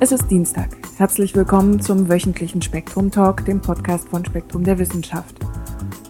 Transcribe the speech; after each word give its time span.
Es 0.00 0.10
ist 0.10 0.28
Dienstag. 0.30 0.68
Herzlich 0.98 1.34
willkommen 1.34 1.80
zum 1.80 2.08
wöchentlichen 2.08 2.60
Spektrum 2.60 3.10
Talk, 3.10 3.44
dem 3.44 3.60
Podcast 3.60 4.08
von 4.08 4.24
Spektrum 4.24 4.64
der 4.64 4.78
Wissenschaft. 4.78 5.36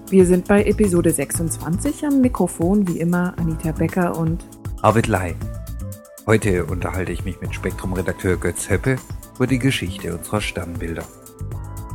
Wir 0.09 0.27
sind 0.27 0.49
bei 0.49 0.65
Episode 0.65 1.11
26 1.11 2.07
am 2.07 2.21
Mikrofon, 2.21 2.89
wie 2.89 2.99
immer 2.99 3.35
Anita 3.39 3.73
Becker 3.73 4.17
und 4.17 4.45
Arvid 4.81 5.07
Lai. 5.07 5.35
Heute 6.27 6.65
unterhalte 6.65 7.13
ich 7.13 7.25
mich 7.25 7.41
mit 7.41 7.55
Spektrum-Redakteur 7.55 8.37
Götz 8.37 8.71
Höppe 8.71 8.97
über 9.37 9.47
die 9.47 9.59
Geschichte 9.59 10.17
unserer 10.17 10.41
Sternbilder. 10.41 11.05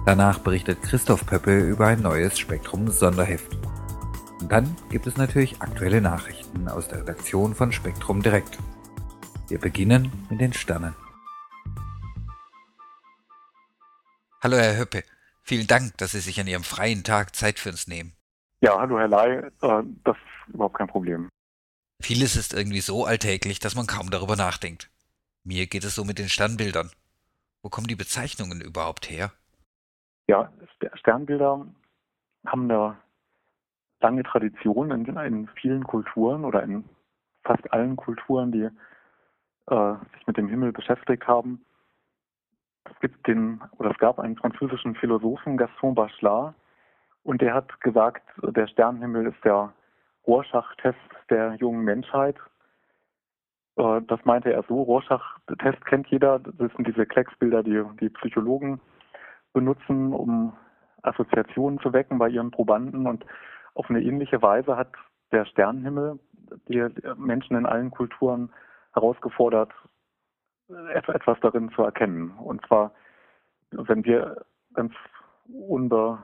Danach 0.06 0.40
berichtet 0.40 0.82
Christoph 0.84 1.26
Pöppe 1.26 1.60
über 1.60 1.88
ein 1.88 2.02
neues 2.02 2.40
Spektrum-Sonderheft. 2.40 3.58
Und 4.40 4.52
dann 4.52 4.76
gibt 4.90 5.08
es 5.08 5.18
natürlich 5.18 5.62
aktuelle 5.62 6.00
Nachrichten 6.00 6.68
aus 6.68 6.88
der 6.88 7.00
Redaktion 7.00 7.56
von 7.56 7.72
Spektrum 7.72 8.22
Direkt. 8.22 8.58
Wir 9.50 9.60
beginnen 9.60 10.12
mit 10.30 10.42
den 10.42 10.52
Sternen. 10.52 10.94
Hallo 14.44 14.58
Herr 14.58 14.78
Höppe, 14.78 15.04
vielen 15.42 15.68
Dank, 15.68 15.98
dass 15.98 16.12
Sie 16.12 16.20
sich 16.20 16.42
an 16.42 16.48
Ihrem 16.48 16.64
freien 16.64 17.06
Tag 17.06 17.34
Zeit 17.34 17.58
für 17.58 17.70
uns 17.70 17.88
nehmen. 17.88 18.12
Ja, 18.60 18.78
hallo 18.78 19.00
Herr 19.00 19.08
Lai, 19.08 19.38
äh, 19.38 19.84
das 20.04 20.18
ist 20.18 20.54
überhaupt 20.54 20.78
kein 20.78 20.88
Problem. 20.88 21.30
Vieles 22.02 22.36
ist 22.36 22.54
irgendwie 22.54 22.82
so 22.82 23.06
alltäglich, 23.06 23.60
dass 23.60 23.76
man 23.76 23.88
kaum 23.88 24.10
darüber 24.10 24.36
nachdenkt. 24.36 24.92
Mir 25.46 25.66
geht 25.68 25.86
es 25.86 25.96
so 25.96 26.04
mit 26.04 26.20
den 26.20 26.28
Sternbildern. 26.28 26.92
Wo 27.64 27.70
kommen 27.70 27.88
die 27.88 27.96
Bezeichnungen 27.96 28.60
überhaupt 28.60 29.10
her? 29.10 29.32
Ja, 30.28 30.52
Sternbilder 30.96 31.66
haben 32.46 32.70
eine 32.70 32.98
lange 34.02 34.24
Tradition 34.24 34.92
in, 34.92 35.06
in 35.06 35.48
vielen 35.60 35.86
Kulturen 35.86 36.44
oder 36.44 36.64
in 36.64 36.84
fast 37.46 37.72
allen 37.72 37.96
Kulturen, 37.96 38.52
die 38.52 38.70
äh, 39.68 39.94
sich 40.14 40.28
mit 40.28 40.38
dem 40.38 40.48
Himmel 40.48 40.72
beschäftigt 40.72 41.28
haben. 41.28 41.64
Es 42.86 43.00
gibt 43.00 43.28
den, 43.28 43.62
oder 43.78 43.92
es 43.92 43.98
gab 43.98 44.20
einen 44.20 44.38
französischen 44.38 44.96
Philosophen, 44.96 45.58
Gaston 45.58 45.96
Bachelard, 45.96 46.56
und 47.24 47.42
der 47.42 47.54
hat 47.54 47.82
gesagt, 47.82 48.24
der 48.42 48.68
Sternenhimmel 48.68 49.28
ist 49.28 49.44
der 49.44 49.74
Rorschach-Test 50.26 50.98
der 51.30 51.56
jungen 51.56 51.84
Menschheit. 51.84 52.38
Äh, 53.76 54.02
das 54.08 54.24
meinte 54.24 54.54
er 54.54 54.64
so. 54.64 54.82
Rorschach-Test 54.84 55.86
kennt 55.86 56.08
jeder. 56.08 56.40
Das 56.40 56.72
sind 56.74 56.88
diese 56.88 57.06
Klecksbilder, 57.06 57.64
die 57.64 57.84
die 58.00 58.10
Psychologen 58.10 58.80
benutzen, 59.52 60.14
um 60.14 60.54
Assoziationen 61.02 61.80
zu 61.80 61.92
wecken 61.92 62.18
bei 62.18 62.30
ihren 62.30 62.52
Probanden. 62.52 63.08
Und 63.08 63.26
auf 63.74 63.90
eine 63.90 64.02
ähnliche 64.02 64.42
Weise 64.42 64.78
hat 64.78 64.94
der 65.34 65.44
Sternenhimmel 65.46 66.20
die 66.70 66.88
Menschen 67.18 67.58
in 67.58 67.66
allen 67.66 67.92
Kulturen 67.92 68.54
herausgefordert, 68.98 69.72
etwas 70.94 71.40
darin 71.42 71.72
zu 71.72 71.84
erkennen. 71.84 72.32
Und 72.32 72.66
zwar, 72.66 72.92
wenn 73.72 74.04
wir 74.04 74.46
ganz 74.74 74.94
unbe, 75.48 76.18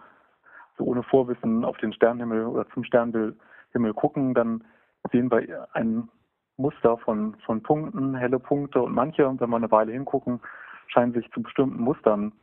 so 0.78 0.84
ohne 0.86 1.04
Vorwissen 1.04 1.64
auf 1.64 1.78
den 1.78 1.94
Sternenhimmel 1.94 2.46
oder 2.46 2.68
zum 2.70 2.84
Sternenhimmel 2.84 3.94
gucken, 3.96 4.34
dann 4.34 4.64
sehen 5.12 5.32
wir 5.32 5.68
ein 5.74 6.10
Muster 6.58 6.98
von, 6.98 7.36
von 7.46 7.62
Punkten, 7.64 8.16
helle 8.16 8.40
Punkte 8.40 8.82
und 8.82 8.94
manche, 8.94 9.26
wenn 9.40 9.50
wir 9.50 9.56
eine 9.56 9.72
Weile 9.72 9.92
hingucken, 9.92 10.40
scheinen 10.88 11.14
sich 11.14 11.30
zu 11.32 11.42
bestimmten 11.42 11.82
Mustern 11.82 12.34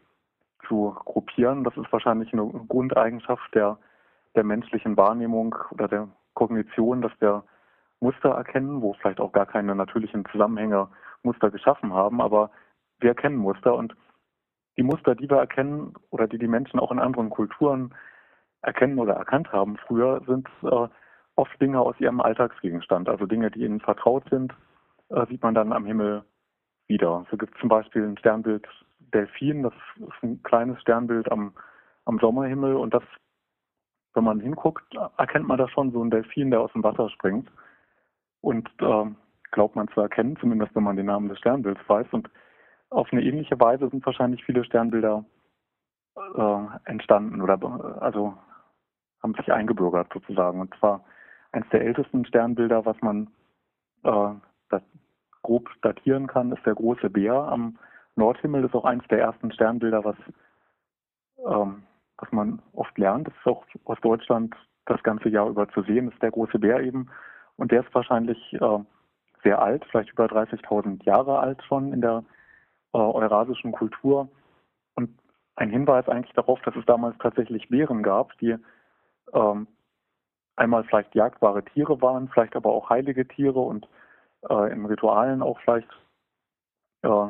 zu 0.67 0.97
gruppieren. 1.05 1.65
Das 1.65 1.77
ist 1.77 1.93
wahrscheinlich 1.93 2.33
eine 2.33 2.47
Grundeigenschaft 2.69 3.55
der, 3.55 3.79
der 4.35 4.45
menschlichen 4.45 4.97
Wahrnehmung 4.97 5.55
oder 5.71 5.89
der 5.89 6.09
Kognition, 6.35 7.03
dass 7.03 7.13
wir 7.21 7.45
Muster 8.01 8.31
erkennen, 8.31 8.83
wo 8.83 8.95
vielleicht 8.95 9.21
auch 9.21 9.33
gar 9.33 9.47
keine 9.47 9.75
natürlichen 9.75 10.25
Zusammenhänge 10.33 10.89
Muster 11.23 11.51
geschaffen 11.51 11.93
haben, 11.93 12.21
aber 12.21 12.51
wir 12.99 13.11
erkennen 13.11 13.37
Muster 13.37 13.75
und 13.75 13.95
die 14.77 14.83
Muster, 14.83 15.15
die 15.15 15.29
wir 15.29 15.39
erkennen 15.39 15.95
oder 16.11 16.27
die 16.27 16.39
die 16.39 16.49
Menschen 16.49 16.81
auch 16.81 16.91
in 16.91 16.99
anderen 16.99 17.31
Kulturen 17.31 17.95
erkennen 18.63 18.99
oder 18.99 19.15
erkannt 19.15 19.53
haben 19.53 19.77
früher, 19.77 20.23
sind 20.27 20.49
äh, 20.63 20.89
oft 21.37 21.61
Dinge 21.61 21.81
aus 21.81 21.99
ihrem 21.99 22.21
Alltagsgegenstand, 22.21 23.09
also 23.09 23.27
Dinge, 23.27 23.51
die 23.51 23.65
ihnen 23.65 23.81
vertraut 23.81 24.25
sind, 24.31 24.55
äh, 25.09 25.27
sieht 25.27 25.43
man 25.43 25.55
dann 25.55 25.73
am 25.73 25.87
Himmel 25.87 26.25
wieder. 26.87 27.27
So 27.31 27.37
gibt 27.37 27.55
es 27.55 27.61
zum 27.61 27.69
Beispiel 27.69 28.05
ein 28.05 28.19
Sternbild 28.19 28.67
Delfin, 29.13 29.63
das 29.63 29.73
ist 29.97 30.23
ein 30.23 30.43
kleines 30.43 30.81
Sternbild 30.81 31.31
am, 31.33 31.53
am 32.05 32.19
Sommerhimmel 32.19 32.77
und 32.77 32.95
das, 32.95 33.03
wenn 34.15 34.25
man 34.25 34.41
hinguckt, 34.41 34.85
erkennt 35.17 35.49
man 35.49 35.59
da 35.59 35.69
schon 35.69 35.93
so 35.93 36.03
ein 36.03 36.11
Delfin, 36.11 36.51
der 36.51 36.61
aus 36.61 36.73
dem 36.73 36.85
Wasser 36.85 37.09
springt. 37.11 37.51
Und 38.41 38.69
äh, 38.81 39.05
glaubt 39.51 39.77
man 39.77 39.89
zu 39.89 40.01
erkennen, 40.01 40.37
zumindest 40.41 40.75
wenn 40.75 40.85
man 40.85 40.97
den 40.97 41.07
Namen 41.07 41.29
des 41.29 41.39
Sternbilds 41.39 41.81
weiß. 41.87 42.07
Und 42.13 42.31
auf 42.91 43.13
eine 43.13 43.23
ähnliche 43.23 43.59
Weise 43.61 43.89
sind 43.89 44.05
wahrscheinlich 44.05 44.45
viele 44.45 44.65
Sternbilder 44.65 45.25
äh, 46.17 46.67
entstanden 46.85 47.41
oder 47.41 47.59
also 48.01 48.35
haben 49.23 49.35
sich 49.35 49.53
eingebürgert 49.53 50.13
sozusagen. 50.13 50.61
Und 50.61 50.75
zwar 50.79 51.05
eines 51.53 51.69
der 51.71 51.83
ältesten 51.83 52.25
Sternbilder, 52.25 52.85
was 52.85 52.97
man 53.01 53.29
äh, 54.05 54.35
das 54.71 54.83
grob 55.43 55.69
datieren 55.83 56.27
kann, 56.27 56.53
ist 56.53 56.65
der 56.65 56.75
große 56.75 57.11
Bär 57.11 57.35
am 57.35 57.79
Nordhimmel. 58.17 58.63
Das 58.63 58.71
ist 58.71 58.75
auch 58.75 58.85
eines 58.85 59.07
der 59.09 59.21
ersten 59.21 59.53
Sternbilder, 59.53 60.05
was, 60.05 60.17
ähm, 61.47 61.83
was 62.19 62.33
man 62.33 62.63
oft 62.73 62.97
lernt. 62.99 63.29
Das 63.29 63.35
ist 63.35 63.47
auch 63.47 63.65
aus 63.85 64.01
Deutschland 64.01 64.55
das 64.87 65.03
ganze 65.03 65.29
Jahr 65.29 65.49
über 65.49 65.69
zu 65.69 65.83
sehen. 65.83 66.07
Das 66.07 66.15
ist 66.15 66.23
der 66.23 66.33
große 66.33 66.59
Bär 66.59 66.81
eben. 66.81 67.11
Und 67.61 67.73
der 67.73 67.83
ist 67.83 67.95
wahrscheinlich 67.95 68.55
äh, 68.55 68.79
sehr 69.43 69.61
alt, 69.61 69.85
vielleicht 69.91 70.13
über 70.13 70.25
30.000 70.25 71.05
Jahre 71.05 71.41
alt 71.41 71.63
schon 71.65 71.93
in 71.93 72.01
der 72.01 72.25
äh, 72.95 72.99
eurasischen 72.99 73.73
Kultur. 73.73 74.31
Und 74.95 75.11
ein 75.57 75.69
Hinweis 75.69 76.09
eigentlich 76.09 76.33
darauf, 76.33 76.59
dass 76.63 76.75
es 76.75 76.87
damals 76.87 77.19
tatsächlich 77.19 77.69
Bären 77.69 78.03
gab, 78.03 78.37
die 78.39 78.57
ähm, 79.35 79.67
einmal 80.57 80.85
vielleicht 80.85 81.15
jagdbare 81.15 81.63
Tiere 81.63 82.01
waren, 82.01 82.29
vielleicht 82.29 82.57
aber 82.57 82.71
auch 82.71 82.89
heilige 82.89 83.29
Tiere 83.29 83.61
und 83.61 83.87
äh, 84.49 84.73
in 84.73 84.87
Ritualen 84.87 85.43
auch 85.43 85.61
vielleicht 85.61 85.91
äh, 87.03 87.27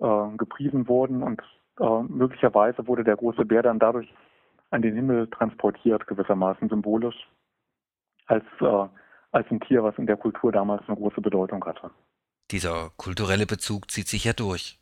äh, 0.00 0.36
gepriesen 0.36 0.88
wurden. 0.88 1.22
Und 1.22 1.42
äh, 1.78 2.02
möglicherweise 2.08 2.88
wurde 2.88 3.04
der 3.04 3.16
große 3.16 3.44
Bär 3.44 3.62
dann 3.62 3.78
dadurch 3.78 4.12
an 4.70 4.82
den 4.82 4.96
Himmel 4.96 5.28
transportiert, 5.28 6.08
gewissermaßen 6.08 6.68
symbolisch, 6.68 7.28
als 8.26 8.44
äh, 8.60 8.88
als 9.36 9.50
ein 9.50 9.60
Tier, 9.60 9.84
was 9.84 9.96
in 9.98 10.06
der 10.06 10.16
Kultur 10.16 10.50
damals 10.50 10.82
eine 10.88 10.96
große 10.96 11.20
Bedeutung 11.20 11.64
hatte. 11.64 11.90
Dieser 12.50 12.90
kulturelle 12.96 13.46
Bezug 13.46 13.90
zieht 13.90 14.08
sich 14.08 14.24
ja 14.24 14.32
durch. 14.32 14.78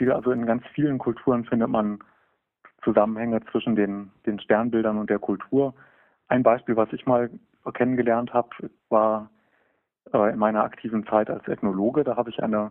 Also 0.00 0.30
in 0.30 0.46
ganz 0.46 0.62
vielen 0.74 0.98
Kulturen 0.98 1.44
findet 1.44 1.68
man 1.68 1.98
Zusammenhänge 2.84 3.40
zwischen 3.50 3.74
den, 3.74 4.12
den 4.26 4.38
Sternbildern 4.38 4.98
und 4.98 5.10
der 5.10 5.18
Kultur. 5.18 5.74
Ein 6.28 6.42
Beispiel, 6.42 6.76
was 6.76 6.92
ich 6.92 7.06
mal 7.06 7.30
kennengelernt 7.74 8.32
habe, 8.32 8.50
war 8.88 9.30
äh, 10.12 10.32
in 10.32 10.38
meiner 10.38 10.62
aktiven 10.62 11.06
Zeit 11.06 11.30
als 11.30 11.46
Ethnologe. 11.48 12.04
Da 12.04 12.16
habe 12.16 12.30
ich 12.30 12.42
eine 12.42 12.70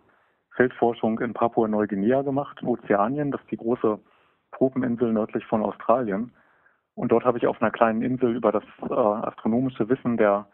Feldforschung 0.56 1.18
in 1.20 1.34
Papua-Neuguinea 1.34 2.22
gemacht, 2.22 2.58
in 2.62 2.68
Ozeanien. 2.68 3.30
Das 3.30 3.40
ist 3.42 3.50
die 3.50 3.58
große 3.58 3.98
Tropeninsel 4.52 5.12
nördlich 5.12 5.44
von 5.46 5.62
Australien. 5.62 6.32
Und 6.98 7.12
dort 7.12 7.24
habe 7.24 7.38
ich 7.38 7.46
auf 7.46 7.62
einer 7.62 7.70
kleinen 7.70 8.02
Insel 8.02 8.34
über 8.34 8.50
das 8.50 8.64
äh, 8.82 8.92
astronomische 8.92 9.88
Wissen 9.88 10.16
der 10.16 10.48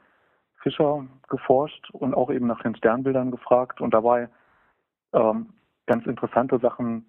Fischer 0.63 1.07
geforscht 1.31 1.89
und 1.93 2.13
auch 2.13 2.31
eben 2.31 2.47
nach 2.47 2.61
den 2.61 2.77
Sternbildern 2.77 3.31
gefragt 3.31 3.81
und 3.81 3.95
dabei 3.95 4.29
ähm, 5.15 5.55
ganz 5.87 6.05
interessante 6.05 6.59
Sachen 6.59 7.07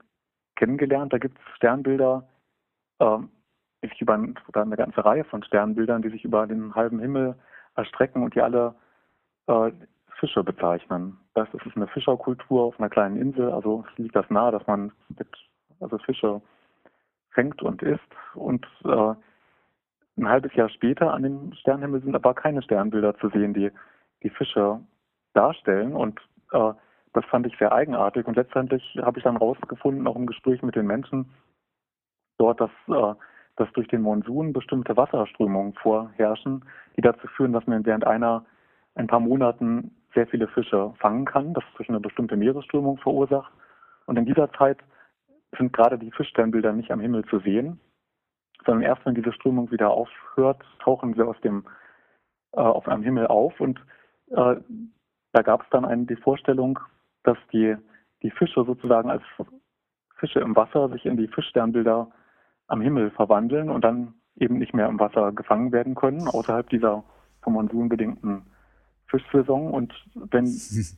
kennengelernt. 0.56 1.12
Da 1.12 1.18
gibt 1.18 1.38
es 1.38 1.56
Sternbilder, 1.58 2.26
ähm, 3.02 3.30
die 3.84 3.90
sich 3.90 4.02
über 4.02 4.18
oder 4.48 4.62
eine 4.62 4.78
ganze 4.78 5.04
Reihe 5.04 5.26
von 5.26 5.44
Sternbildern, 5.44 6.02
die 6.02 6.12
sich 6.12 6.24
über 6.24 6.48
den 6.48 6.74
halben 6.74 7.00
Himmel 7.00 7.36
erstrecken 7.76 8.24
und 8.24 8.36
die 8.36 8.42
alle 8.42 8.74
äh, 9.48 9.70
Fische 10.18 10.46
bezeichnen. 10.46 11.18
Das 11.34 11.50
ist 11.54 11.76
eine 11.76 11.88
Fischerkultur 11.88 12.64
auf 12.64 12.80
einer 12.80 12.90
kleinen 12.90 13.18
Insel, 13.18 13.52
also 13.52 13.84
liegt 13.98 14.16
das 14.16 14.30
nahe, 14.30 14.54
dass 14.54 14.66
man 14.66 14.94
mit, 15.10 15.28
also 15.82 15.98
Fische 15.98 16.42
fängt 17.32 17.62
und 17.62 17.82
isst 17.82 18.16
und 18.34 18.66
äh, 18.86 19.14
ein 20.18 20.30
halbes 20.30 20.54
Jahr 20.56 20.70
später 20.70 21.14
an 21.14 21.24
dem 21.24 21.54
Sternenhimmel 21.54 22.02
sind 22.02 22.16
aber 22.16 22.34
keine 22.34 22.62
Sternbilder 22.62 23.18
zu 23.18 23.30
sehen, 23.30 23.54
die 23.54 23.72
die 24.24 24.30
Fische 24.30 24.80
darstellen. 25.34 25.94
Und 25.94 26.20
äh, 26.52 26.74
das 27.14 27.26
fand 27.26 27.48
ich 27.48 27.58
sehr 27.58 27.72
eigenartig. 27.72 28.26
Und 28.26 28.36
letztendlich 28.36 28.98
habe 29.02 29.20
ich 29.20 29.24
dann 29.24 29.38
rausgefunden, 29.38 30.08
auch 30.08 30.16
im 30.16 30.26
Gespräch 30.26 30.62
mit 30.62 30.76
den 30.76 30.88
Menschen 30.88 31.30
dort, 32.38 32.62
dass, 32.62 32.72
äh, 32.88 33.14
dass 33.58 33.72
durch 33.74 33.88
den 33.88 34.02
Monsun 34.02 34.54
bestimmte 34.54 34.96
Wasserströmungen 34.96 35.74
vorherrschen, 35.74 36.64
die 36.96 37.02
dazu 37.02 37.28
führen, 37.28 37.54
dass 37.54 37.68
man 37.68 37.86
während 37.86 38.08
einer 38.08 38.46
ein 38.96 39.08
paar 39.08 39.20
Monaten 39.20 39.92
sehr 40.14 40.28
viele 40.28 40.48
Fische 40.48 40.94
fangen 41.00 41.26
kann, 41.26 41.54
das 41.54 41.64
durch 41.76 41.90
eine 41.90 42.00
bestimmte 42.00 42.38
Meeresströmung 42.38 42.98
verursacht. 42.98 43.52
Und 44.06 44.18
in 44.18 44.26
dieser 44.26 44.52
Zeit 44.54 44.78
sind 45.58 45.74
gerade 45.74 45.98
die 46.00 46.12
Fischsternbilder 46.12 46.72
nicht 46.72 46.92
am 46.92 47.02
Himmel 47.02 47.26
zu 47.26 47.40
sehen 47.40 47.80
sondern 48.66 48.84
erst 48.84 49.06
wenn 49.06 49.16
diese 49.16 49.34
Strömung 49.34 49.72
wieder 49.72 49.92
aufhört, 49.92 50.64
tauchen 50.80 51.14
sie 51.14 51.22
aus 51.22 51.40
dem 51.42 51.66
äh, 52.54 52.62
auf 52.62 52.88
einem 52.88 53.04
Himmel 53.04 53.28
auf 53.28 53.60
und 53.60 53.80
äh, 54.32 54.56
da 55.32 55.42
gab 55.42 55.64
es 55.64 55.70
dann 55.70 55.86
eine, 55.86 56.06
die 56.06 56.16
Vorstellung, 56.16 56.80
dass 57.24 57.38
die, 57.52 57.76
die 58.24 58.32
Fische 58.32 58.64
sozusagen 58.64 59.10
als 59.10 59.24
Fische 60.18 60.40
im 60.40 60.56
Wasser 60.56 60.90
sich 60.90 61.06
in 61.06 61.18
die 61.18 61.28
Fischsternbilder 61.28 62.10
am 62.68 62.82
Himmel 62.82 63.12
verwandeln 63.12 63.70
und 63.70 63.84
dann 63.84 64.14
eben 64.38 64.58
nicht 64.58 64.74
mehr 64.74 64.88
im 64.88 65.00
Wasser 65.00 65.32
gefangen 65.34 65.72
werden 65.72 65.96
können, 65.96 66.28
außerhalb 66.28 66.70
dieser 66.70 67.04
vom 67.42 67.54
Monsun 67.54 67.90
bedingten 67.90 68.46
Fischsaison. 69.08 69.72
Und 69.72 69.94
wenn 70.16 70.46
sich 70.48 70.98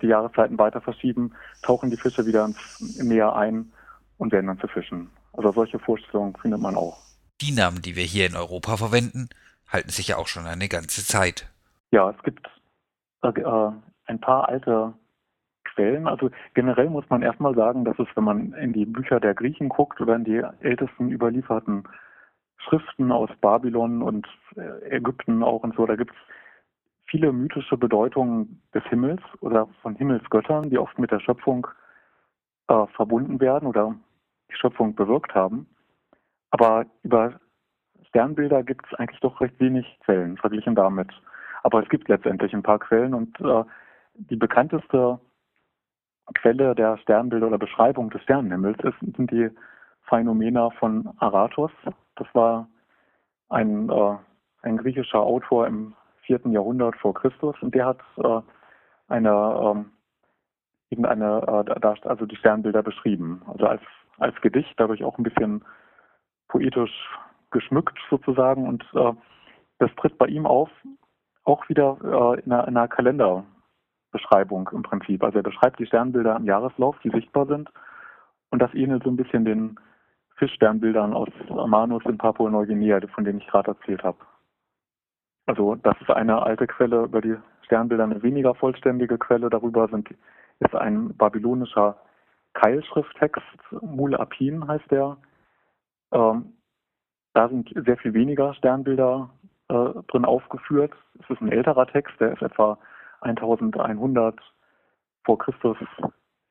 die 0.00 0.06
Jahreszeiten 0.06 0.58
weiter 0.58 0.80
verschieben, 0.80 1.32
tauchen 1.62 1.90
die 1.90 1.98
Fische 1.98 2.26
wieder 2.26 2.46
ins 2.46 3.02
Meer 3.02 3.36
ein 3.36 3.72
und 4.16 4.32
werden 4.32 4.46
dann 4.46 4.58
zu 4.58 4.68
Fischen. 4.68 5.10
Also 5.34 5.52
solche 5.52 5.78
Vorstellungen 5.78 6.34
findet 6.36 6.60
man 6.60 6.74
auch. 6.74 7.03
Die 7.40 7.52
Namen, 7.52 7.82
die 7.82 7.96
wir 7.96 8.04
hier 8.04 8.26
in 8.26 8.36
Europa 8.36 8.76
verwenden, 8.76 9.28
halten 9.68 9.90
sich 9.90 10.08
ja 10.08 10.16
auch 10.16 10.28
schon 10.28 10.46
eine 10.46 10.68
ganze 10.68 11.04
Zeit. 11.04 11.50
Ja, 11.90 12.10
es 12.10 12.22
gibt 12.22 12.46
äh, 13.22 13.28
äh 13.28 13.72
ein 14.06 14.20
paar 14.20 14.48
alte 14.48 14.92
Quellen. 15.64 16.06
Also 16.06 16.30
generell 16.52 16.90
muss 16.90 17.08
man 17.08 17.22
erstmal 17.22 17.54
sagen, 17.54 17.84
dass 17.84 17.98
es, 17.98 18.06
wenn 18.14 18.24
man 18.24 18.52
in 18.52 18.72
die 18.72 18.84
Bücher 18.84 19.18
der 19.18 19.34
Griechen 19.34 19.68
guckt 19.68 20.00
oder 20.00 20.14
in 20.16 20.24
die 20.24 20.42
ältesten 20.60 21.10
überlieferten 21.10 21.84
Schriften 22.58 23.12
aus 23.12 23.30
Babylon 23.40 24.02
und 24.02 24.26
äh, 24.56 24.96
Ägypten 24.96 25.42
auch 25.42 25.62
und 25.62 25.74
so, 25.74 25.86
da 25.86 25.96
gibt 25.96 26.12
es 26.12 26.16
viele 27.06 27.32
mythische 27.32 27.76
Bedeutungen 27.76 28.62
des 28.72 28.84
Himmels 28.84 29.22
oder 29.40 29.68
von 29.82 29.94
Himmelsgöttern, 29.96 30.70
die 30.70 30.78
oft 30.78 30.98
mit 30.98 31.10
der 31.10 31.20
Schöpfung 31.20 31.66
äh, 32.68 32.86
verbunden 32.94 33.40
werden 33.40 33.66
oder 33.66 33.94
die 34.50 34.56
Schöpfung 34.56 34.94
bewirkt 34.94 35.34
haben. 35.34 35.66
Aber 36.54 36.86
über 37.02 37.40
Sternbilder 38.10 38.62
gibt 38.62 38.86
es 38.86 38.96
eigentlich 38.96 39.18
doch 39.18 39.40
recht 39.40 39.58
wenig 39.58 39.98
Quellen 40.04 40.36
verglichen 40.36 40.76
damit. 40.76 41.08
Aber 41.64 41.82
es 41.82 41.88
gibt 41.88 42.08
letztendlich 42.08 42.54
ein 42.54 42.62
paar 42.62 42.78
Quellen 42.78 43.12
und 43.12 43.40
äh, 43.40 43.64
die 44.14 44.36
bekannteste 44.36 45.18
Quelle 46.34 46.76
der 46.76 46.96
Sternbilder 46.98 47.48
oder 47.48 47.58
Beschreibung 47.58 48.08
des 48.10 48.22
Sternenhimmels 48.22 48.78
ist, 48.84 49.16
sind 49.16 49.32
die 49.32 49.50
Phänomena 50.02 50.70
von 50.70 51.12
Aratos. 51.18 51.72
Das 52.14 52.28
war 52.34 52.68
ein, 53.48 53.90
äh, 53.90 54.16
ein 54.62 54.76
griechischer 54.76 55.22
Autor 55.22 55.66
im 55.66 55.94
vierten 56.22 56.52
Jahrhundert 56.52 56.94
vor 56.98 57.14
Christus 57.14 57.56
und 57.62 57.74
der 57.74 57.86
hat 57.86 57.98
äh, 58.18 58.40
eine 59.08 59.60
ähm, 59.60 59.90
eben 60.90 61.04
eine 61.04 61.66
äh, 61.66 62.08
also 62.08 62.26
die 62.26 62.36
Sternbilder 62.36 62.84
beschrieben, 62.84 63.42
also 63.48 63.66
als 63.66 63.82
als 64.18 64.40
Gedicht, 64.40 64.72
dadurch 64.76 65.02
auch 65.02 65.18
ein 65.18 65.24
bisschen 65.24 65.64
poetisch 66.54 66.92
geschmückt 67.50 67.98
sozusagen 68.08 68.68
und 68.68 68.84
äh, 68.94 69.12
das 69.80 69.90
tritt 69.96 70.16
bei 70.18 70.26
ihm 70.26 70.46
auf, 70.46 70.70
auch 71.42 71.68
wieder 71.68 71.98
äh, 72.00 72.40
in, 72.44 72.52
einer, 72.52 72.68
in 72.68 72.76
einer 72.76 72.86
Kalender 72.86 73.44
Beschreibung 74.12 74.70
im 74.72 74.84
Prinzip. 74.84 75.24
Also 75.24 75.38
er 75.38 75.42
beschreibt 75.42 75.80
die 75.80 75.86
Sternbilder 75.86 76.36
im 76.36 76.44
Jahreslauf, 76.44 76.96
die 77.02 77.10
sichtbar 77.10 77.46
sind. 77.46 77.68
Und 78.50 78.62
das 78.62 78.72
ähnelt 78.72 79.02
so 79.02 79.10
ein 79.10 79.16
bisschen 79.16 79.44
den 79.44 79.80
Fischsternbildern 80.36 81.12
aus 81.12 81.28
Amanus 81.50 82.04
in 82.04 82.18
Papua-Neuguinea, 82.18 83.00
von 83.12 83.24
denen 83.24 83.40
ich 83.40 83.46
gerade 83.48 83.72
erzählt 83.72 84.04
habe. 84.04 84.18
Also 85.46 85.74
das 85.74 86.00
ist 86.00 86.10
eine 86.10 86.40
alte 86.40 86.68
Quelle 86.68 87.02
über 87.02 87.20
die 87.20 87.36
Sternbilder, 87.62 88.04
eine 88.04 88.22
weniger 88.22 88.54
vollständige 88.54 89.18
Quelle 89.18 89.50
darüber 89.50 89.88
sind, 89.88 90.08
ist 90.60 90.74
ein 90.76 91.16
babylonischer 91.16 91.96
Keilschrifttext, 92.52 93.42
Mul 93.82 94.14
Apin 94.14 94.68
heißt 94.68 94.88
der. 94.92 95.16
Ähm, 96.12 96.54
da 97.32 97.48
sind 97.48 97.72
sehr 97.74 97.96
viel 97.96 98.14
weniger 98.14 98.54
Sternbilder 98.54 99.30
äh, 99.68 100.02
drin 100.08 100.24
aufgeführt. 100.24 100.92
Es 101.20 101.30
ist 101.30 101.40
ein 101.40 101.50
älterer 101.50 101.86
Text, 101.86 102.14
der 102.20 102.32
ist 102.32 102.42
etwa 102.42 102.78
1100 103.20 104.38
vor 105.24 105.38
Christus 105.38 105.76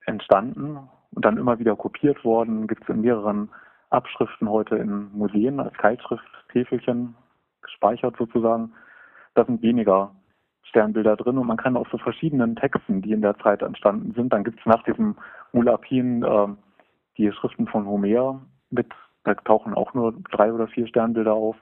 entstanden 0.06 0.78
und 1.12 1.24
dann 1.24 1.38
immer 1.38 1.60
wieder 1.60 1.76
kopiert 1.76 2.24
worden. 2.26 2.68
Gibt 2.68 2.84
es 2.84 2.90
in 2.90 3.02
mehreren 3.02 3.50
Abschriften 3.90 4.50
heute 4.50 4.76
in 4.76 5.12
Museen 5.14 5.60
als 5.60 5.74
Keilschrifttäfelchen 5.78 7.16
gespeichert 7.62 8.16
sozusagen. 8.18 8.74
Da 9.36 9.46
sind 9.46 9.62
weniger 9.62 10.16
Sternbilder 10.64 11.16
drin 11.16 11.38
und 11.38 11.48
man 11.48 11.58
kann 11.58 11.78
aus 11.78 11.88
so 11.92 11.98
verschiedenen 11.98 12.56
Texten, 12.56 13.02
die 13.02 13.12
in 13.12 13.22
der 13.22 13.38
Zeit 13.40 13.62
entstanden 13.62 14.14
sind, 14.14 14.34
dann 14.34 14.44
gibt 14.44 14.60
es 14.60 14.66
nach 14.66 14.84
diesem 14.84 15.16
Mulapin 15.52 16.24
äh, 16.24 16.48
die 17.18 17.32
Schriften 17.32 17.68
von 17.68 17.86
Homer 17.86 18.42
mit, 18.72 18.92
da 19.24 19.34
tauchen 19.36 19.74
auch 19.74 19.94
nur 19.94 20.14
drei 20.32 20.52
oder 20.52 20.68
vier 20.68 20.88
Sternbilder 20.88 21.34
auf. 21.34 21.56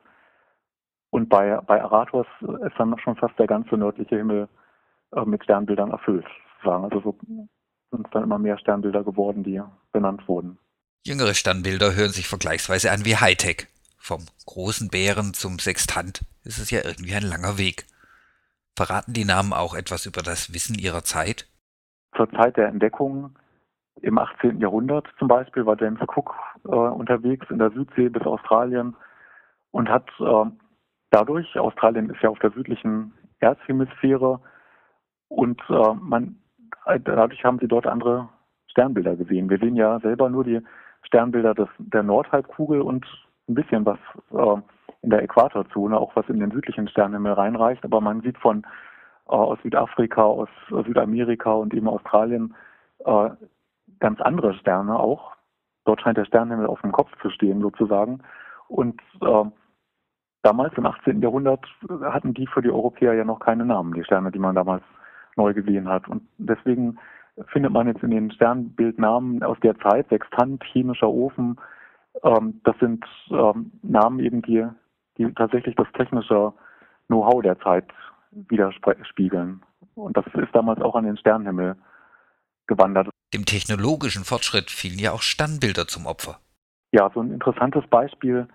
Und 1.11 1.29
bei, 1.29 1.59
bei 1.67 1.81
Aratos 1.81 2.27
ist 2.39 2.77
dann 2.77 2.97
schon 2.99 3.17
fast 3.17 3.37
der 3.37 3.47
ganze 3.47 3.75
nördliche 3.75 4.15
Himmel 4.17 4.47
äh, 5.13 5.25
mit 5.25 5.43
Sternbildern 5.43 5.91
erfüllt, 5.91 6.25
sozusagen. 6.55 6.85
Also 6.85 7.01
so 7.01 7.17
sind 7.91 8.05
es 8.05 8.11
dann 8.11 8.23
immer 8.23 8.39
mehr 8.39 8.57
Sternbilder 8.57 9.03
geworden, 9.03 9.43
die 9.43 9.61
benannt 9.91 10.27
wurden. 10.27 10.57
Jüngere 11.05 11.33
Sternbilder 11.33 11.95
hören 11.95 12.11
sich 12.11 12.27
vergleichsweise 12.27 12.91
an 12.91 13.05
wie 13.05 13.17
Hightech. 13.17 13.67
Vom 13.97 14.25
großen 14.45 14.89
Bären 14.89 15.33
zum 15.33 15.59
Sextant 15.59 16.21
ist 16.43 16.59
es 16.59 16.71
ja 16.71 16.81
irgendwie 16.83 17.13
ein 17.13 17.23
langer 17.23 17.57
Weg. 17.57 17.85
Verraten 18.75 19.13
die 19.13 19.25
Namen 19.25 19.53
auch 19.53 19.75
etwas 19.75 20.05
über 20.05 20.21
das 20.21 20.53
Wissen 20.53 20.75
ihrer 20.75 21.03
Zeit? 21.03 21.47
Zur 22.15 22.29
Zeit 22.31 22.57
der 22.57 22.67
Entdeckung 22.67 23.35
im 24.01 24.17
18. 24.17 24.59
Jahrhundert 24.59 25.07
zum 25.19 25.27
Beispiel 25.27 25.65
war 25.65 25.79
James 25.79 26.01
Cook 26.01 26.33
äh, 26.65 26.69
unterwegs 26.69 27.45
in 27.49 27.59
der 27.59 27.71
Südsee 27.71 28.09
bis 28.09 28.23
Australien 28.23 28.95
und 29.71 29.89
hat 29.89 30.09
äh, 30.19 30.45
dadurch, 31.11 31.57
Australien 31.59 32.09
ist 32.09 32.21
ja 32.21 32.29
auf 32.29 32.39
der 32.39 32.51
südlichen 32.51 33.13
Erzhemisphäre, 33.39 34.39
und 35.31 35.61
äh, 35.69 35.93
man, 36.01 36.35
äh, 36.85 36.99
dadurch 36.99 37.43
haben 37.45 37.59
sie 37.59 37.67
dort 37.67 37.87
andere 37.87 38.27
Sternbilder 38.67 39.15
gesehen. 39.15 39.49
Wir 39.49 39.59
sehen 39.59 39.77
ja 39.77 39.97
selber 40.01 40.29
nur 40.29 40.43
die 40.43 40.59
Sternbilder 41.03 41.53
des, 41.53 41.69
der 41.77 42.03
Nordhalbkugel 42.03 42.81
und 42.81 43.05
ein 43.47 43.55
bisschen 43.55 43.85
was 43.85 43.97
äh, 44.33 44.61
in 45.01 45.09
der 45.09 45.23
Äquatorzone, 45.23 45.97
auch 45.97 46.13
was 46.17 46.27
in 46.27 46.41
den 46.41 46.51
südlichen 46.51 46.89
Sternenhimmel 46.89 47.31
reinreicht. 47.31 47.85
Aber 47.85 48.01
man 48.01 48.21
sieht 48.21 48.37
von 48.39 48.63
äh, 49.29 49.31
aus 49.31 49.57
Südafrika, 49.63 50.23
aus 50.23 50.49
Südamerika 50.69 51.53
und 51.53 51.73
eben 51.73 51.87
Australien 51.87 52.53
äh, 53.05 53.29
ganz 54.01 54.19
andere 54.19 54.53
Sterne 54.55 54.99
auch. 54.99 55.31
Dort 55.85 56.01
scheint 56.01 56.17
der 56.17 56.25
Sternenhimmel 56.25 56.67
auf 56.67 56.81
dem 56.81 56.91
Kopf 56.91 57.09
zu 57.21 57.29
stehen 57.29 57.61
sozusagen. 57.61 58.21
Und 58.67 59.01
äh, 59.21 59.45
damals 60.41 60.77
im 60.77 60.85
18. 60.85 61.21
Jahrhundert 61.21 61.65
hatten 62.01 62.33
die 62.33 62.47
für 62.47 62.61
die 62.61 62.71
Europäer 62.71 63.13
ja 63.13 63.23
noch 63.23 63.39
keine 63.39 63.65
Namen, 63.65 63.93
die 63.93 64.03
Sterne, 64.03 64.31
die 64.31 64.39
man 64.39 64.55
damals 64.55 64.83
neu 65.37 65.53
gesehen 65.53 65.87
hat. 65.87 66.09
Und 66.09 66.27
deswegen 66.37 66.99
findet 67.47 67.71
man 67.71 67.87
jetzt 67.87 68.03
in 68.03 68.11
den 68.11 68.31
Sternbildnamen 68.31 69.41
aus 69.43 69.57
der 69.61 69.79
Zeit, 69.79 70.09
Sextant, 70.09 70.63
chemischer 70.65 71.09
Ofen, 71.09 71.57
ähm, 72.23 72.61
das 72.63 72.77
sind 72.79 73.05
ähm, 73.29 73.71
Namen 73.81 74.19
eben, 74.19 74.41
die, 74.41 74.67
die 75.17 75.33
tatsächlich 75.33 75.75
das 75.75 75.87
technische 75.93 76.53
Know-how 77.07 77.41
der 77.41 77.59
Zeit 77.59 77.87
widerspiegeln. 78.31 79.61
Und 79.95 80.17
das 80.17 80.25
ist 80.27 80.53
damals 80.53 80.81
auch 80.81 80.95
an 80.95 81.05
den 81.05 81.17
Sternenhimmel 81.17 81.75
gewandert. 82.67 83.09
Dem 83.33 83.45
technologischen 83.45 84.23
Fortschritt 84.23 84.69
fielen 84.69 84.99
ja 84.99 85.11
auch 85.11 85.21
Sternbilder 85.21 85.87
zum 85.87 86.05
Opfer. 86.05 86.39
Ja, 86.91 87.09
so 87.13 87.21
ein 87.21 87.31
interessantes 87.31 87.87
Beispiel 87.87 88.47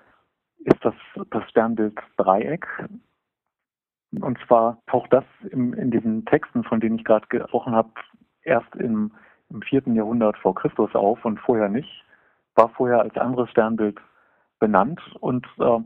ist 0.58 0.78
das, 0.82 0.94
das 1.30 1.48
Sternbild 1.48 1.98
Dreieck. 2.18 2.66
Und 4.20 4.38
zwar 4.46 4.82
taucht 4.86 5.12
das 5.12 5.24
im, 5.50 5.72
in 5.74 5.90
diesen 5.90 6.24
Texten, 6.26 6.64
von 6.64 6.80
denen 6.80 6.98
ich 6.98 7.04
gerade 7.04 7.26
gesprochen 7.28 7.74
habe, 7.74 7.90
erst 8.42 8.74
im, 8.76 9.12
im 9.48 9.62
vierten 9.62 9.94
Jahrhundert 9.94 10.36
vor 10.38 10.54
Christus 10.54 10.94
auf 10.94 11.24
und 11.24 11.40
vorher 11.40 11.68
nicht. 11.68 12.04
War 12.54 12.68
vorher 12.70 13.00
als 13.00 13.16
anderes 13.16 13.50
Sternbild 13.50 13.98
benannt. 14.58 15.00
Und 15.20 15.46
äh, 15.58 15.78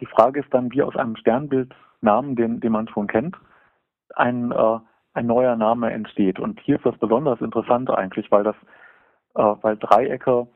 die 0.00 0.06
Frage 0.06 0.40
ist 0.40 0.52
dann, 0.52 0.70
wie 0.72 0.82
aus 0.82 0.96
einem 0.96 1.16
Sternbildnamen, 1.16 2.36
den, 2.36 2.60
den 2.60 2.72
man 2.72 2.88
schon 2.88 3.06
kennt, 3.06 3.36
ein, 4.14 4.52
äh, 4.52 4.78
ein 5.16 5.26
neuer 5.26 5.56
Name 5.56 5.90
entsteht. 5.90 6.38
Und 6.38 6.60
hier 6.60 6.76
ist 6.76 6.84
das 6.84 6.96
besonders 6.98 7.40
interessant 7.40 7.90
eigentlich, 7.90 8.30
weil 8.30 8.44
das, 8.44 8.56
äh, 9.34 9.54
weil 9.62 9.76
Dreiecke 9.78 10.46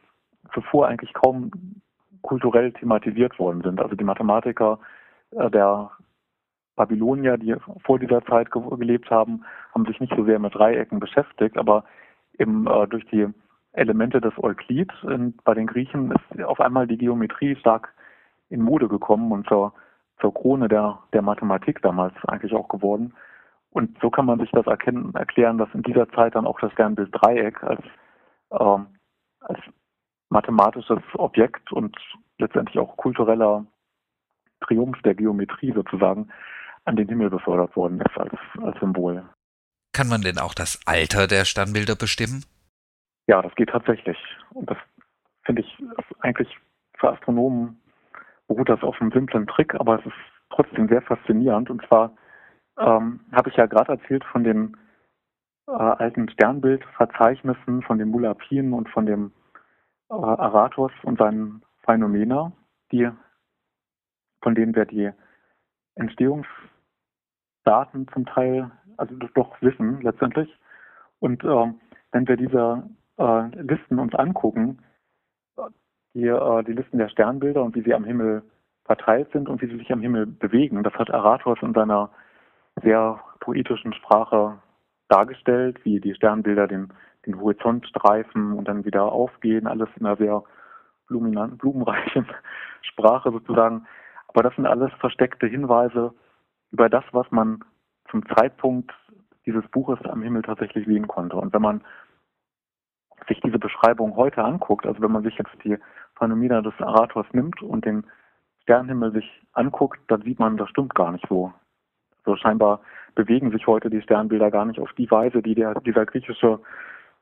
zuvor 0.53 0.89
eigentlich 0.89 1.13
kaum 1.15 1.51
kulturell 2.23 2.73
thematisiert 2.73 3.39
worden 3.39 3.63
sind. 3.63 3.81
Also 3.81 3.97
die 3.97 4.05
Mathematiker 4.05 4.79
äh, 5.31 5.51
der 5.51 5.91
Babylonier, 6.77 7.39
die 7.39 7.57
vor 7.85 7.99
dieser 7.99 8.25
Zeit 8.27 8.51
gelebt 8.51 9.11
haben, 9.11 9.45
haben 9.75 9.87
sich 9.87 9.99
nicht 10.01 10.15
so 10.15 10.25
sehr 10.25 10.39
mit 10.39 10.55
Dreiecken 10.55 11.01
beschäftigt, 11.01 11.57
aber 11.57 11.85
eben 12.39 12.67
äh, 12.67 12.87
durch 12.89 13.07
die 13.07 13.29
Elemente 13.73 14.21
des 14.21 14.33
Euklid 14.43 14.93
in, 15.05 15.35
bei 15.45 15.55
den 15.55 15.67
Griechen 15.67 16.13
ist 16.13 16.45
auf 16.45 16.61
einmal 16.61 16.87
die 16.87 16.99
Geometrie 16.99 17.57
stark 17.57 17.95
in 18.51 18.63
Mode 18.63 18.89
gekommen 18.89 19.33
und 19.33 19.47
zur, 19.47 19.73
zur 20.21 20.35
Krone 20.35 20.69
der, 20.69 20.99
der 21.13 21.23
Mathematik 21.23 21.81
damals 21.83 22.15
eigentlich 22.27 22.53
auch 22.53 22.69
geworden. 22.69 23.15
Und 23.71 23.97
so 24.01 24.11
kann 24.11 24.27
man 24.27 24.41
sich 24.41 24.51
das 24.51 24.67
erkennen, 24.67 25.15
erklären, 25.15 25.59
dass 25.59 25.69
in 25.75 25.83
dieser 25.83 26.09
Zeit 26.11 26.35
dann 26.35 26.47
auch 26.47 26.59
das 26.61 26.73
Sternbild 26.73 27.11
Dreieck 27.13 27.63
als, 27.63 27.83
äh, 28.51 28.79
als 29.41 29.61
mathematisches 30.29 31.03
Objekt 31.15 31.71
und 31.73 31.97
letztendlich 32.39 32.79
auch 32.79 32.97
kultureller 32.97 33.65
Triumph 34.61 35.01
der 35.03 35.15
Geometrie 35.15 35.73
sozusagen 35.73 36.31
an 36.85 36.97
den 36.97 37.09
Himmel 37.09 37.31
befördert 37.31 37.75
worden 37.77 38.01
ist 38.01 38.19
als, 38.19 38.35
als 38.63 38.79
Symbol. 38.81 39.23
Kann 39.93 40.09
man 40.09 40.23
denn 40.23 40.39
auch 40.39 40.55
das 40.55 40.81
Alter 40.87 41.27
der 41.27 41.45
Sternbilder 41.45 41.97
bestimmen? 41.97 42.45
Ja, 43.27 43.43
das 43.43 43.55
geht 43.55 43.71
tatsächlich. 43.71 44.19
Und 44.51 44.71
das 44.71 44.79
finde 45.45 45.63
ich 45.63 45.79
eigentlich 46.21 46.49
für 46.99 47.13
Astronomen 47.13 47.81
beruht 48.49 48.69
das 48.69 48.83
auf 48.83 49.01
einem 49.01 49.13
simplen 49.13 49.47
Trick, 49.47 49.75
aber 49.75 49.99
es 49.99 50.07
ist 50.07 50.15
trotzdem 50.51 50.89
sehr 50.89 51.03
faszinierend. 51.03 51.71
Und 51.71 51.87
zwar 51.87 52.13
ähm, 52.81 53.21
habe 53.33 53.51
ich 53.51 53.57
ja 53.57 53.67
gerade 53.67 53.93
erzählt 53.93 54.25
von 54.25 54.45
den 54.45 54.77
äh, 55.67 55.73
alten 55.73 56.29
Sternbildverzeichnissen, 56.31 57.83
von 57.83 57.99
den 57.99 58.09
Mulapien 58.09 58.73
und 58.73 58.89
von 58.89 59.07
dem 59.07 59.33
äh, 60.11 60.15
Aratos 60.15 60.93
und 61.03 61.19
seinen 61.19 61.63
Phänomena, 61.85 62.53
die, 62.93 63.11
von 64.43 64.55
denen 64.55 64.75
wir 64.75 64.87
die 64.87 65.11
Entstehungsdaten 65.95 68.09
zum 68.13 68.27
Teil, 68.27 68.71
also 68.97 69.15
doch 69.35 69.61
wissen 69.61 70.01
letztendlich. 70.03 70.57
Und 71.21 71.45
äh, 71.45 71.73
wenn 72.13 72.27
wir 72.27 72.37
diese 72.37 72.83
äh, 73.19 73.63
Listen 73.63 73.99
uns 73.99 74.15
angucken, 74.15 74.79
die, 76.15 76.27
äh, 76.27 76.65
die 76.65 76.73
Listen 76.73 76.99
der 76.99 77.09
Sternbilder 77.09 77.63
und 77.63 77.75
wie 77.75 77.83
sie 77.83 77.95
am 77.95 78.05
Himmel 78.05 78.43
verteilt 78.85 79.31
sind 79.33 79.49
und 79.49 79.63
wie 79.63 79.67
sie 79.67 79.77
sich 79.77 79.93
am 79.93 80.01
Himmel 80.01 80.27
bewegen, 80.27 80.83
das 80.83 80.95
hat 80.95 81.11
Aratos 81.11 81.59
in 81.63 81.75
seiner 81.75 82.11
sehr 82.83 83.21
poetischen 83.41 83.93
Sprache 83.95 84.59
dargestellt, 85.09 85.85
wie 85.85 86.01
die 86.01 86.15
Sternbilder 86.15 86.67
den, 86.67 86.93
den 87.27 87.41
Horizont 87.41 87.87
streifen 87.87 88.53
und 88.53 88.69
dann 88.69 88.85
wieder 88.85 89.05
aufgehen, 89.05 89.67
alles 89.67 89.89
in 89.99 90.07
einer 90.07 90.17
sehr 90.17 90.43
blumenreichen 91.09 92.27
Sprache 92.83 93.31
sozusagen. 93.33 93.87
Aber 94.29 94.43
das 94.43 94.55
sind 94.55 94.67
alles 94.67 94.93
versteckte 95.01 95.47
Hinweise 95.47 96.15
über 96.71 96.89
das, 96.89 97.05
was 97.13 97.31
man 97.31 97.65
zum 98.11 98.25
Zeitpunkt 98.37 98.93
dieses 99.47 99.67
Buches 99.69 99.99
am 100.05 100.23
Himmel 100.23 100.43
tatsächlich 100.43 100.87
sehen 100.87 101.09
konnte. 101.09 101.37
Und 101.37 101.53
wenn 101.53 101.63
man 101.63 101.83
sich 103.29 103.41
diese 103.41 103.59
Beschreibung 103.59 104.17
heute 104.17 104.45
anguckt, 104.45 104.87
also 104.87 105.01
wenn 105.03 105.13
man 105.13 105.23
sich 105.23 105.37
jetzt 105.37 105.53
die 105.65 105.77
Phänomena 106.17 106.63
des 106.63 106.75
Arators 106.79 107.27
nimmt 107.33 107.63
und 107.63 107.85
den 107.85 108.07
Sternenhimmel 108.63 109.13
sich 109.13 109.43
anguckt, 109.53 110.01
dann 110.09 110.23
sieht 110.23 110.39
man, 110.39 110.57
das 110.57 110.69
stimmt 110.71 110.95
gar 110.95 111.13
nicht 111.13 111.27
so. 111.29 111.53
So 112.25 112.37
scheinbar 112.37 112.81
bewegen 113.15 113.51
sich 113.51 113.67
heute 113.67 113.91
die 113.91 114.03
Sternbilder 114.03 114.51
gar 114.51 114.65
nicht 114.65 114.79
auf 114.79 114.93
die 114.95 115.11
Weise, 115.11 115.43
die 115.43 115.55
der, 115.55 115.75
dieser 115.81 116.07
griechische 116.07 116.61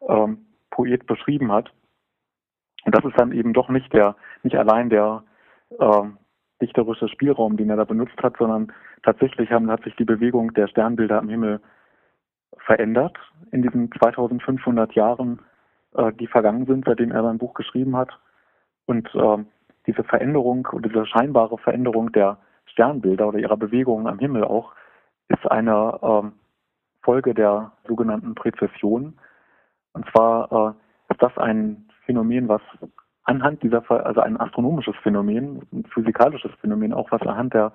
ähm, 0.08 0.46
Poet 0.70 1.06
beschrieben 1.06 1.50
hat. 1.52 1.72
Und 2.84 2.94
das 2.94 3.04
ist 3.04 3.18
dann 3.18 3.32
eben 3.32 3.52
doch 3.52 3.68
nicht 3.68 3.92
der, 3.92 4.16
nicht 4.42 4.56
allein 4.56 4.90
der 4.90 5.24
äh, 5.78 6.02
dichterische 6.60 7.08
Spielraum, 7.08 7.56
den 7.56 7.70
er 7.70 7.76
da 7.76 7.84
benutzt 7.84 8.20
hat, 8.22 8.36
sondern 8.38 8.72
tatsächlich 9.02 9.50
haben, 9.50 9.70
hat 9.70 9.84
sich 9.84 9.94
die 9.96 10.04
Bewegung 10.04 10.52
der 10.54 10.68
Sternbilder 10.68 11.18
am 11.18 11.28
Himmel 11.28 11.60
verändert 12.58 13.16
in 13.52 13.62
diesen 13.62 13.90
2500 13.92 14.92
Jahren, 14.94 15.40
äh, 15.94 16.12
die 16.12 16.26
vergangen 16.26 16.66
sind, 16.66 16.84
seitdem 16.86 17.12
er 17.12 17.22
sein 17.22 17.38
Buch 17.38 17.54
geschrieben 17.54 17.96
hat. 17.96 18.10
Und 18.86 19.08
äh, 19.14 19.44
diese 19.86 20.04
Veränderung 20.04 20.66
und 20.72 20.84
diese 20.84 21.06
scheinbare 21.06 21.58
Veränderung 21.58 22.12
der 22.12 22.38
Sternbilder 22.66 23.28
oder 23.28 23.38
ihrer 23.38 23.56
Bewegungen 23.56 24.06
am 24.06 24.18
Himmel 24.18 24.44
auch 24.44 24.72
ist 25.28 25.50
eine 25.50 25.98
äh, 26.02 26.30
Folge 27.02 27.34
der 27.34 27.72
sogenannten 27.86 28.34
Präzession. 28.34 29.18
Und 29.92 30.06
zwar 30.10 30.76
äh, 31.08 31.12
ist 31.12 31.22
das 31.22 31.36
ein 31.38 31.88
Phänomen, 32.04 32.48
was 32.48 32.62
anhand 33.24 33.62
dieser, 33.62 33.88
also 33.90 34.20
ein 34.20 34.40
astronomisches 34.40 34.96
Phänomen, 35.02 35.62
ein 35.72 35.84
physikalisches 35.92 36.52
Phänomen, 36.60 36.92
auch 36.92 37.10
was 37.10 37.22
anhand 37.22 37.54
der 37.54 37.72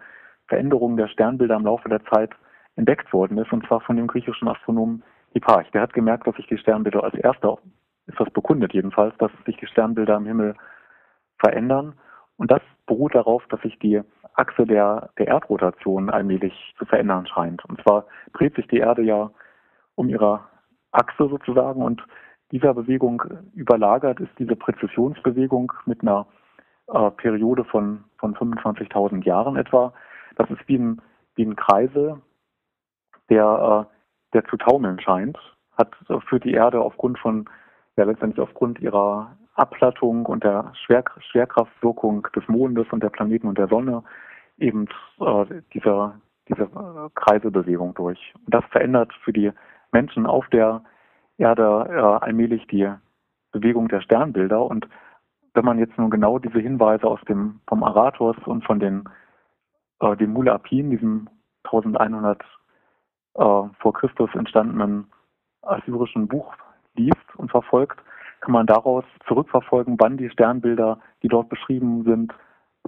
Veränderungen 0.48 0.98
der 0.98 1.08
Sternbilder 1.08 1.56
im 1.56 1.66
Laufe 1.66 1.90
der 1.90 2.04
Zeit 2.06 2.32
entdeckt 2.76 3.14
worden 3.14 3.38
ist, 3.38 3.54
und 3.54 3.66
zwar 3.68 3.82
von 3.82 3.96
dem 3.96 4.08
griechischen 4.08 4.48
Astronomen 4.48 5.04
Hipparch. 5.32 5.70
Der 5.72 5.82
hat 5.82 5.94
gemerkt, 5.94 6.28
dass 6.28 6.36
sich 6.36 6.48
die 6.48 6.58
Sternbilder 6.58 7.04
als 7.04 7.14
erster, 7.16 7.58
ist 8.08 8.20
das 8.20 8.30
bekundet 8.32 8.74
jedenfalls, 8.74 9.16
dass 9.18 9.32
sich 9.46 9.58
die 9.58 9.68
Sternbilder 9.68 10.18
im 10.18 10.26
Himmel 10.26 10.56
verändern. 11.38 11.94
Und 12.38 12.52
das 12.52 12.62
beruht 12.86 13.16
darauf, 13.16 13.46
dass 13.48 13.62
sich 13.62 13.78
die 13.80 14.02
Achse 14.36 14.66
der, 14.66 15.10
der 15.18 15.28
Erdrotation 15.28 16.10
allmählich 16.10 16.74
zu 16.78 16.86
verändern 16.86 17.28
scheint. 17.28 17.64
Und 17.66 17.82
zwar 17.82 18.06
dreht 18.34 18.56
sich 18.56 18.68
die 18.68 18.78
Erde 18.78 19.04
ja 19.04 19.32
um 19.96 20.10
ihre 20.10 20.42
Achse 20.92 21.28
sozusagen 21.28 21.82
und 21.82 22.04
dieser 22.52 22.74
Bewegung 22.74 23.24
überlagert 23.56 24.20
ist 24.20 24.32
diese 24.38 24.56
Präzessionsbewegung 24.56 25.74
mit 25.86 26.02
einer 26.02 26.28
äh, 26.88 27.10
Periode 27.12 27.64
von, 27.66 28.04
von 28.18 28.36
25.000 28.36 29.24
Jahren 29.24 29.56
etwa. 29.56 29.94
Das 30.36 30.50
ist 30.52 30.68
wie 30.68 30.78
ein, 30.78 31.02
wie 31.36 31.46
ein 31.46 31.56
Kreisel, 31.56 32.22
der, 33.30 33.88
äh, 33.90 34.34
der 34.34 34.46
zu 34.46 34.58
taumeln 34.58 35.00
scheint, 35.00 35.38
hat 35.78 35.96
für 36.28 36.40
die 36.40 36.54
Erde 36.54 36.80
aufgrund 36.82 37.18
von, 37.18 37.50
ja 37.98 38.04
letztendlich 38.04 38.40
aufgrund 38.40 38.80
ihrer 38.80 39.36
Abplattung 39.56 40.26
und 40.26 40.44
der 40.44 40.72
Schwer 40.86 41.04
Schwerkraftwirkung 41.20 42.28
des 42.36 42.48
Mondes 42.48 42.88
und 42.92 43.04
der 43.04 43.10
Planeten 43.10 43.48
und 43.48 43.58
der 43.58 43.68
Sonne 43.68 44.04
eben 44.58 44.88
äh, 45.20 45.46
dieser, 45.74 46.20
diese 46.48 46.64
äh, 46.64 47.10
Kreiselbewegung 47.16 47.94
durch. 47.94 48.34
Und 48.46 48.54
das 48.54 48.66
verändert 48.72 49.14
für 49.24 49.34
die 49.34 49.52
Menschen 49.92 50.26
auf 50.26 50.48
der 50.50 50.84
Erde 51.38 51.88
äh, 51.90 52.26
allmählich 52.26 52.66
die 52.68 52.92
Bewegung 53.52 53.88
der 53.88 54.02
Sternbilder. 54.02 54.64
Und 54.66 54.88
wenn 55.54 55.66
man 55.66 55.80
jetzt 55.80 55.98
nun 55.98 56.10
genau 56.10 56.40
diese 56.40 56.60
Hinweise 56.60 57.06
aus 57.06 57.22
dem 57.28 57.60
vom 57.68 57.84
Aratos 57.84 58.38
und 58.46 58.64
von 58.66 58.80
den 58.80 59.08
äh, 60.00 60.16
dem 60.18 60.34
Mulapin, 60.34 60.90
diesem 60.90 61.30
1100 61.64 62.42
äh, 62.42 62.46
vor 63.36 63.94
Christus 63.94 64.30
entstandenen 64.34 65.08
assyrischen 65.62 66.28
Buch 66.28 66.54
liest 66.96 67.36
und 67.38 67.52
verfolgt, 67.52 68.00
kann 68.44 68.52
man 68.52 68.68
daraus 68.68 69.06
zurückverfolgen, 69.26 69.96
wann 70.00 70.18
die 70.18 70.30
Sternbilder, 70.30 71.00
die 71.22 71.30
dort 71.30 71.48
beschrieben 71.48 72.04
sind, 72.04 72.34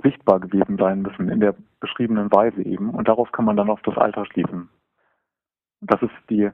sichtbar 0.03 0.41
gewesen 0.41 0.77
sein 0.77 1.01
müssen, 1.01 1.29
in 1.29 1.39
der 1.39 1.55
beschriebenen 1.79 2.29
Weise 2.29 2.61
eben. 2.61 2.89
Und 2.89 3.07
darauf 3.07 3.31
kann 3.31 3.45
man 3.45 3.55
dann 3.55 3.69
auf 3.69 3.81
das 3.83 3.97
Alter 3.97 4.25
schließen. 4.25 4.69
Das 5.79 6.01
ist 6.01 6.11
die 6.29 6.49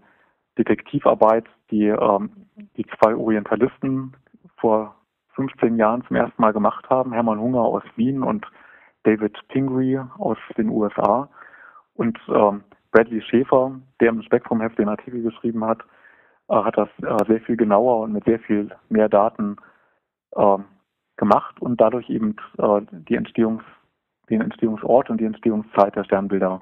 Detektivarbeit, 0.59 1.45
die 1.71 1.87
ähm, 1.87 2.29
die 2.77 2.85
zwei 2.99 3.15
Orientalisten 3.15 4.15
vor 4.57 4.95
15 5.33 5.77
Jahren 5.77 6.03
zum 6.05 6.17
ersten 6.17 6.39
Mal 6.39 6.53
gemacht 6.53 6.87
haben, 6.91 7.11
Hermann 7.11 7.39
Hunger 7.39 7.61
aus 7.61 7.83
Wien 7.95 8.21
und 8.21 8.45
David 9.01 9.35
Pingree 9.47 9.97
aus 10.19 10.37
den 10.57 10.69
USA 10.69 11.27
und 11.95 12.19
ähm, 12.27 12.63
Bradley 12.91 13.23
Schäfer, 13.23 13.79
der 13.99 14.09
im 14.09 14.21
Spektrumheft 14.21 14.77
den 14.77 14.89
Artikel 14.89 15.23
geschrieben 15.23 15.65
hat, 15.65 15.79
hat 16.51 16.77
das 16.77 16.89
äh, 17.01 17.25
sehr 17.27 17.41
viel 17.41 17.57
genauer 17.57 18.01
und 18.01 18.13
mit 18.13 18.25
sehr 18.25 18.39
viel 18.39 18.69
mehr 18.89 19.09
Daten 19.09 19.57
äh, 20.35 20.57
gemacht 21.17 21.61
und 21.61 21.79
dadurch 21.79 22.09
eben 22.09 22.35
äh, 22.57 22.81
die 22.91 23.15
Entstehungs, 23.15 23.63
den 24.29 24.41
Entstehungsort 24.41 25.09
und 25.09 25.19
die 25.19 25.25
Entstehungszeit 25.25 25.95
der 25.95 26.03
Sternbilder 26.03 26.61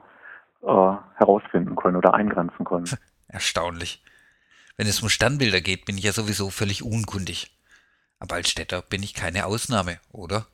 äh, 0.61 0.93
herausfinden 1.15 1.75
können 1.75 1.97
oder 1.97 2.13
eingrenzen 2.13 2.65
können. 2.65 2.89
Erstaunlich. 3.27 4.03
Wenn 4.77 4.87
es 4.87 5.01
um 5.01 5.09
Sternbilder 5.09 5.61
geht, 5.61 5.85
bin 5.85 5.97
ich 5.97 6.03
ja 6.03 6.11
sowieso 6.11 6.49
völlig 6.49 6.83
unkundig. 6.83 7.51
Aber 8.19 8.35
als 8.35 8.49
Städter 8.49 8.81
bin 8.81 9.03
ich 9.03 9.13
keine 9.13 9.45
Ausnahme, 9.45 9.97
oder? 10.11 10.45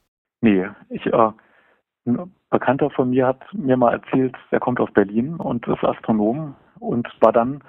Nee, 0.42 0.68
ich, 0.89 1.06
äh, 1.08 1.32
ein 2.06 2.34
Bekannter 2.50 2.89
von 2.92 3.10
mir 3.10 3.27
hat 3.27 3.42
mir 3.54 3.77
mal 3.77 3.94
erzählt, 3.94 4.36
er 4.51 4.60
kommt 4.60 4.80
aus 4.80 4.92
Berlin 4.94 5.36
und 5.36 5.68
ist 5.68 5.84
Astronom 5.84 6.56
und 6.80 7.08
war 7.22 7.34
dann 7.34 7.63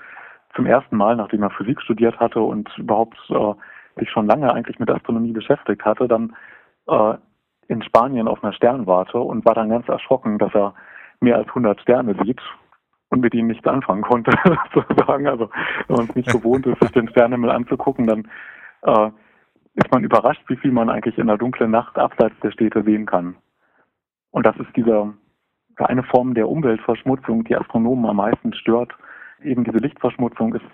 zum 0.56 0.66
ersten 0.66 0.96
Mal, 0.96 1.14
nachdem 1.16 1.42
er 1.42 1.50
Physik 1.50 1.80
studiert 1.80 2.18
hatte 2.18 2.40
und 2.40 2.68
überhaupt 2.78 3.18
äh, 3.28 3.54
sich 4.00 4.10
schon 4.10 4.26
lange 4.26 4.52
eigentlich 4.52 4.78
mit 4.78 4.90
Astronomie 4.90 5.32
beschäftigt 5.32 5.84
hatte, 5.84 6.08
dann 6.08 6.34
äh, 6.88 7.14
in 7.68 7.82
Spanien 7.82 8.26
auf 8.26 8.42
einer 8.42 8.52
Sternwarte 8.52 9.18
und 9.18 9.44
war 9.44 9.54
dann 9.54 9.68
ganz 9.68 9.88
erschrocken, 9.88 10.38
dass 10.38 10.54
er 10.54 10.75
mehr 11.20 11.36
als 11.36 11.48
100 11.48 11.80
Sterne 11.80 12.16
sieht 12.25 12.40
und 13.10 13.20
mit 13.20 13.34
ihnen 13.34 13.48
nichts 13.48 13.66
anfangen 13.66 14.02
konnte, 14.02 14.32
sozusagen. 14.75 15.28
Also 15.28 15.50
wenn 15.86 15.96
man 15.96 16.06
es 16.06 16.16
nicht 16.16 16.32
gewohnt 16.32 16.66
ist, 16.66 16.80
sich 16.80 16.92
den 16.92 17.08
Sternenhimmel 17.08 17.50
anzugucken, 17.50 18.06
dann 18.06 18.28
äh, 18.82 19.10
ist 19.75 19.92
man 19.92 20.04
überrascht, 20.04 20.42
wie 20.48 20.56
viel 20.56 20.72
man 20.72 20.90
eigentlich 20.90 21.18
in 21.18 21.26
der 21.26 21.38
dunklen 21.38 21.70
Nacht 21.70 21.98
abseits 21.98 22.38
der 22.42 22.50
Städte 22.50 22.82
sehen 22.82 23.06
kann. 23.06 23.36
Und 24.30 24.46
das 24.46 24.56
ist 24.56 24.75
diese 24.75 25.12
eine 25.76 26.02
Form 26.04 26.34
der 26.34 26.48
Umweltverschmutzung, 26.48 27.44
die 27.44 27.56
Astronomen 27.56 28.06
am 28.06 28.16
meisten 28.16 28.54
stört. 28.54 28.92
Eben 29.43 29.64
diese 29.64 29.78
Lichtverschmutzung 29.78 30.55
ist 30.55 30.64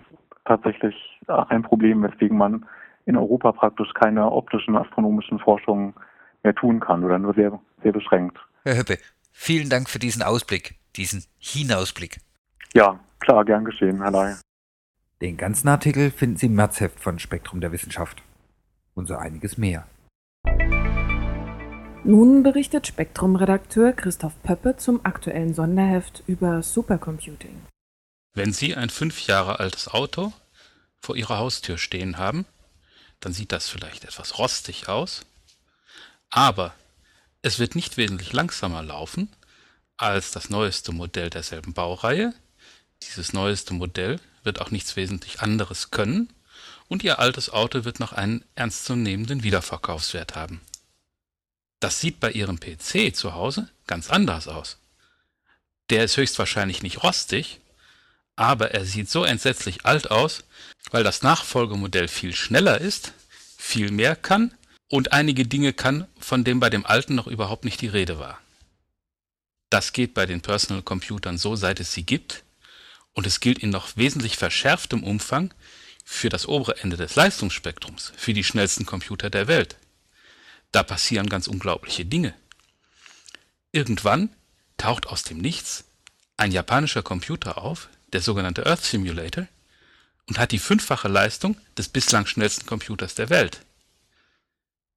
tatsächlich 0.44 0.94
ein 1.26 1.62
Problem, 1.62 2.02
weswegen 2.02 2.36
man 2.36 2.66
in 3.06 3.16
Europa 3.16 3.52
praktisch 3.52 3.92
keine 3.94 4.30
optischen 4.30 4.76
astronomischen 4.76 5.38
Forschungen 5.38 5.94
mehr 6.42 6.54
tun 6.54 6.80
kann 6.80 7.04
oder 7.04 7.18
nur 7.18 7.34
sehr, 7.34 7.60
sehr 7.82 7.92
beschränkt. 7.92 8.38
Herr 8.64 8.76
Höppe, 8.76 8.98
vielen 9.32 9.68
Dank 9.68 9.88
für 9.88 9.98
diesen 9.98 10.22
Ausblick 10.22 10.76
diesen 10.96 11.24
Hinausblick. 11.38 12.18
Ja, 12.74 12.98
klar, 13.20 13.44
gern 13.44 13.64
geschehen, 13.64 14.02
Herr 14.02 14.10
Ley. 14.10 14.34
Den 15.20 15.36
ganzen 15.36 15.68
Artikel 15.68 16.10
finden 16.10 16.36
Sie 16.36 16.46
im 16.46 16.54
Märzheft 16.54 17.00
von 17.00 17.18
Spektrum 17.18 17.60
der 17.60 17.72
Wissenschaft. 17.72 18.22
Und 18.94 19.06
so 19.06 19.14
einiges 19.14 19.56
mehr. 19.56 19.86
Nun 22.04 22.42
berichtet 22.42 22.86
Spektrum-Redakteur 22.88 23.92
Christoph 23.92 24.42
Pöppe 24.42 24.76
zum 24.76 25.00
aktuellen 25.04 25.54
Sonderheft 25.54 26.24
über 26.26 26.62
Supercomputing. 26.62 27.62
Wenn 28.34 28.52
Sie 28.52 28.74
ein 28.74 28.90
fünf 28.90 29.26
Jahre 29.26 29.60
altes 29.60 29.88
Auto 29.88 30.32
vor 31.00 31.16
Ihrer 31.16 31.38
Haustür 31.38 31.76
stehen 31.76 32.16
haben, 32.16 32.46
dann 33.20 33.32
sieht 33.32 33.52
das 33.52 33.68
vielleicht 33.68 34.04
etwas 34.04 34.38
rostig 34.38 34.88
aus, 34.88 35.22
aber 36.30 36.74
es 37.42 37.58
wird 37.58 37.74
nicht 37.74 37.96
wesentlich 37.96 38.32
langsamer 38.32 38.82
laufen 38.82 39.28
als 39.96 40.30
das 40.30 40.48
neueste 40.48 40.92
Modell 40.92 41.28
derselben 41.28 41.74
Baureihe. 41.74 42.34
Dieses 43.02 43.32
neueste 43.32 43.74
Modell 43.74 44.18
wird 44.42 44.60
auch 44.60 44.70
nichts 44.70 44.96
wesentlich 44.96 45.40
anderes 45.40 45.90
können 45.90 46.32
und 46.88 47.04
Ihr 47.04 47.18
altes 47.18 47.50
Auto 47.50 47.84
wird 47.84 48.00
noch 48.00 48.12
einen 48.12 48.44
ernstzunehmenden 48.54 49.42
Wiederverkaufswert 49.42 50.34
haben. 50.34 50.60
Das 51.80 52.00
sieht 52.00 52.18
bei 52.20 52.30
Ihrem 52.30 52.58
PC 52.58 53.14
zu 53.14 53.34
Hause 53.34 53.68
ganz 53.86 54.10
anders 54.10 54.48
aus. 54.48 54.78
Der 55.90 56.04
ist 56.04 56.16
höchstwahrscheinlich 56.16 56.82
nicht 56.82 57.02
rostig, 57.02 57.60
aber 58.36 58.72
er 58.72 58.84
sieht 58.84 59.10
so 59.10 59.24
entsetzlich 59.24 59.84
alt 59.84 60.10
aus, 60.10 60.44
weil 60.90 61.04
das 61.04 61.22
Nachfolgemodell 61.22 62.08
viel 62.08 62.34
schneller 62.34 62.80
ist, 62.80 63.12
viel 63.56 63.90
mehr 63.90 64.16
kann 64.16 64.54
und 64.88 65.12
einige 65.12 65.46
Dinge 65.46 65.72
kann, 65.72 66.06
von 66.18 66.44
dem 66.44 66.60
bei 66.60 66.70
dem 66.70 66.84
alten 66.86 67.14
noch 67.14 67.26
überhaupt 67.26 67.64
nicht 67.64 67.80
die 67.80 67.88
Rede 67.88 68.18
war. 68.18 68.40
Das 69.70 69.92
geht 69.92 70.12
bei 70.14 70.26
den 70.26 70.42
Personal 70.42 70.82
Computern 70.82 71.38
so, 71.38 71.56
seit 71.56 71.80
es 71.80 71.94
sie 71.94 72.04
gibt, 72.04 72.44
und 73.14 73.26
es 73.26 73.40
gilt 73.40 73.58
in 73.58 73.70
noch 73.70 73.96
wesentlich 73.96 74.36
verschärftem 74.36 75.02
Umfang 75.02 75.52
für 76.04 76.28
das 76.28 76.46
obere 76.46 76.78
Ende 76.80 76.96
des 76.96 77.14
Leistungsspektrums, 77.14 78.12
für 78.16 78.34
die 78.34 78.44
schnellsten 78.44 78.86
Computer 78.86 79.30
der 79.30 79.48
Welt. 79.48 79.76
Da 80.72 80.82
passieren 80.82 81.28
ganz 81.28 81.46
unglaubliche 81.46 82.04
Dinge. 82.04 82.34
Irgendwann 83.70 84.30
taucht 84.76 85.06
aus 85.06 85.22
dem 85.22 85.38
Nichts 85.38 85.84
ein 86.36 86.52
japanischer 86.52 87.02
Computer 87.02 87.58
auf, 87.58 87.88
der 88.12 88.20
sogenannte 88.20 88.66
Earth 88.66 88.84
Simulator, 88.84 89.46
und 90.28 90.38
hat 90.38 90.52
die 90.52 90.58
fünffache 90.58 91.08
Leistung 91.08 91.56
des 91.76 91.88
bislang 91.88 92.26
schnellsten 92.26 92.66
Computers 92.66 93.14
der 93.14 93.28
Welt. 93.28 93.60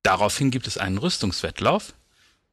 Daraufhin 0.04 0.52
gibt 0.52 0.68
es 0.68 0.78
einen 0.78 1.00
Rüstungswettlauf, 1.00 1.94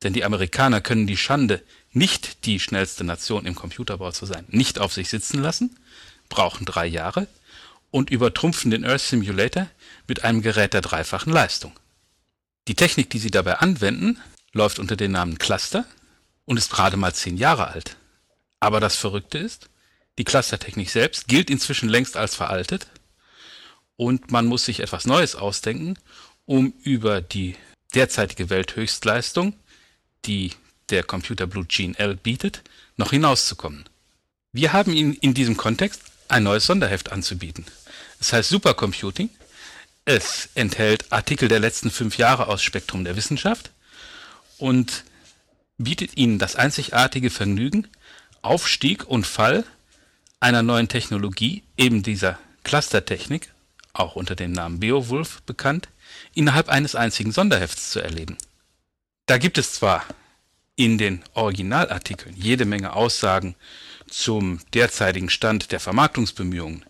denn 0.03 0.13
die 0.15 0.25
Amerikaner 0.25 0.81
können 0.81 1.07
die 1.07 1.17
Schande, 1.17 1.63
nicht 1.93 2.47
die 2.47 2.59
schnellste 2.59 3.05
Nation 3.05 3.47
im 3.47 3.55
Computerbau 3.55 4.11
zu 4.11 4.27
sein, 4.27 4.47
nicht 4.49 4.79
auf 4.79 4.93
sich 4.93 5.11
sitzen 5.11 5.43
lassen, 5.43 5.79
brauchen 6.29 6.65
drei 6.65 6.87
Jahre 6.87 7.27
und 7.91 8.11
übertrumpfen 8.11 8.71
den 8.71 8.85
Earth 8.85 9.03
Simulator 9.03 9.69
mit 10.09 10.25
einem 10.25 10.41
Gerät 10.43 10.73
der 10.73 10.81
dreifachen 10.81 11.33
Leistung. 11.33 11.79
Die 12.69 12.75
Technik, 12.75 13.11
die 13.11 13.19
sie 13.19 13.31
dabei 13.31 13.59
anwenden, 13.59 14.19
läuft 14.53 14.79
unter 14.79 14.97
dem 14.97 15.13
Namen 15.13 15.39
Cluster 15.39 15.85
und 16.45 16.57
ist 16.57 16.73
gerade 16.73 16.97
mal 16.97 17.15
zehn 17.15 17.37
Jahre 17.37 17.69
alt. 17.69 17.97
Aber 18.61 18.81
das 18.81 18.97
Verrückte 18.97 19.39
ist, 19.39 19.69
die 20.19 20.25
Clustertechnik 20.25 20.91
selbst 20.91 21.29
gilt 21.29 21.51
inzwischen 21.51 21.89
längst 21.89 22.17
als 22.17 22.35
veraltet 22.35 22.87
und 23.97 24.31
man 24.31 24.47
muss 24.47 24.65
sich 24.65 24.81
etwas 24.81 25.07
Neues 25.07 25.35
ausdenken, 25.35 25.99
um 26.45 26.75
über 26.83 27.21
die 27.21 27.57
derzeitige 27.95 28.51
Welthöchstleistung, 28.51 29.55
die 30.25 30.53
der 30.91 31.03
Computer 31.03 31.47
Blue 31.47 31.65
Gene 31.65 31.99
L 31.99 32.17
bietet, 32.17 32.63
noch 32.97 33.11
hinauszukommen. 33.11 33.85
Wir 34.53 34.73
haben 34.73 34.93
Ihnen 34.93 35.15
in 35.15 35.35
diesem 35.35 35.57
Kontext 35.57 36.03
ein 36.29 36.43
neues 36.43 36.67
Sonderheft 36.67 37.13
anzubieten. 37.13 37.65
Es 38.21 38.33
heißt 38.33 38.49
Supercomputing. 38.49 39.31
Es 40.05 40.49
enthält 40.55 41.13
Artikel 41.13 41.49
der 41.49 41.61
letzten 41.61 41.91
fünf 41.91 42.19
Jahre 42.19 42.49
aus 42.49 42.63
Spektrum 42.63 43.05
der 43.05 43.17
Wissenschaft 43.17 43.71
und 44.59 45.05
bietet 45.79 46.17
Ihnen 46.17 46.39
das 46.39 46.57
einzigartige 46.57 47.31
Vergnügen, 47.31 47.89
Aufstieg 48.43 49.07
und 49.07 49.27
Fall 49.27 49.65
einer 50.43 50.63
neuen 50.63 50.89
Technologie, 50.89 51.63
eben 51.77 52.03
dieser 52.03 52.37
Clustertechnik, 52.65 53.53
auch 53.93 54.17
unter 54.17 54.35
dem 54.35 54.51
Namen 54.51 54.81
Beowulf 54.81 55.41
bekannt, 55.43 55.89
innerhalb 56.35 56.69
eines 56.69 56.97
einzigen 56.97 57.31
Sonderhefts 57.31 57.91
zu 57.91 58.01
erleben. 58.01 58.37
Da 59.27 59.39
gibt 59.39 59.57
es 59.57 59.75
zwar 59.75 60.05
in 60.75 60.99
den 60.99 61.23
Originalartikeln 61.35 62.35
jede 62.37 62.65
Menge 62.65 62.95
Aussagen 62.95 63.55
zum 64.09 64.59
derzeitigen 64.75 65.31
Stand 65.31 65.71
der 65.71 65.79
Vermarktungsbemühungen. 65.79 66.85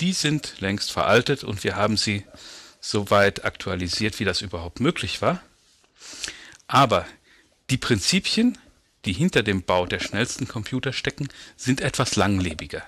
Die 0.00 0.12
sind 0.12 0.60
längst 0.60 0.92
veraltet 0.92 1.42
und 1.42 1.64
wir 1.64 1.76
haben 1.76 1.96
sie 1.96 2.26
so 2.80 3.10
weit 3.10 3.46
aktualisiert, 3.46 4.20
wie 4.20 4.24
das 4.24 4.42
überhaupt 4.42 4.78
möglich 4.78 5.22
war. 5.22 5.40
Aber 6.66 7.06
die 7.70 7.78
Prinzipien, 7.78 8.58
die 9.04 9.12
hinter 9.12 9.42
dem 9.42 9.62
Bau 9.62 9.86
der 9.86 10.00
schnellsten 10.00 10.46
Computer 10.48 10.92
stecken, 10.92 11.28
sind 11.56 11.80
etwas 11.80 12.16
langlebiger. 12.16 12.82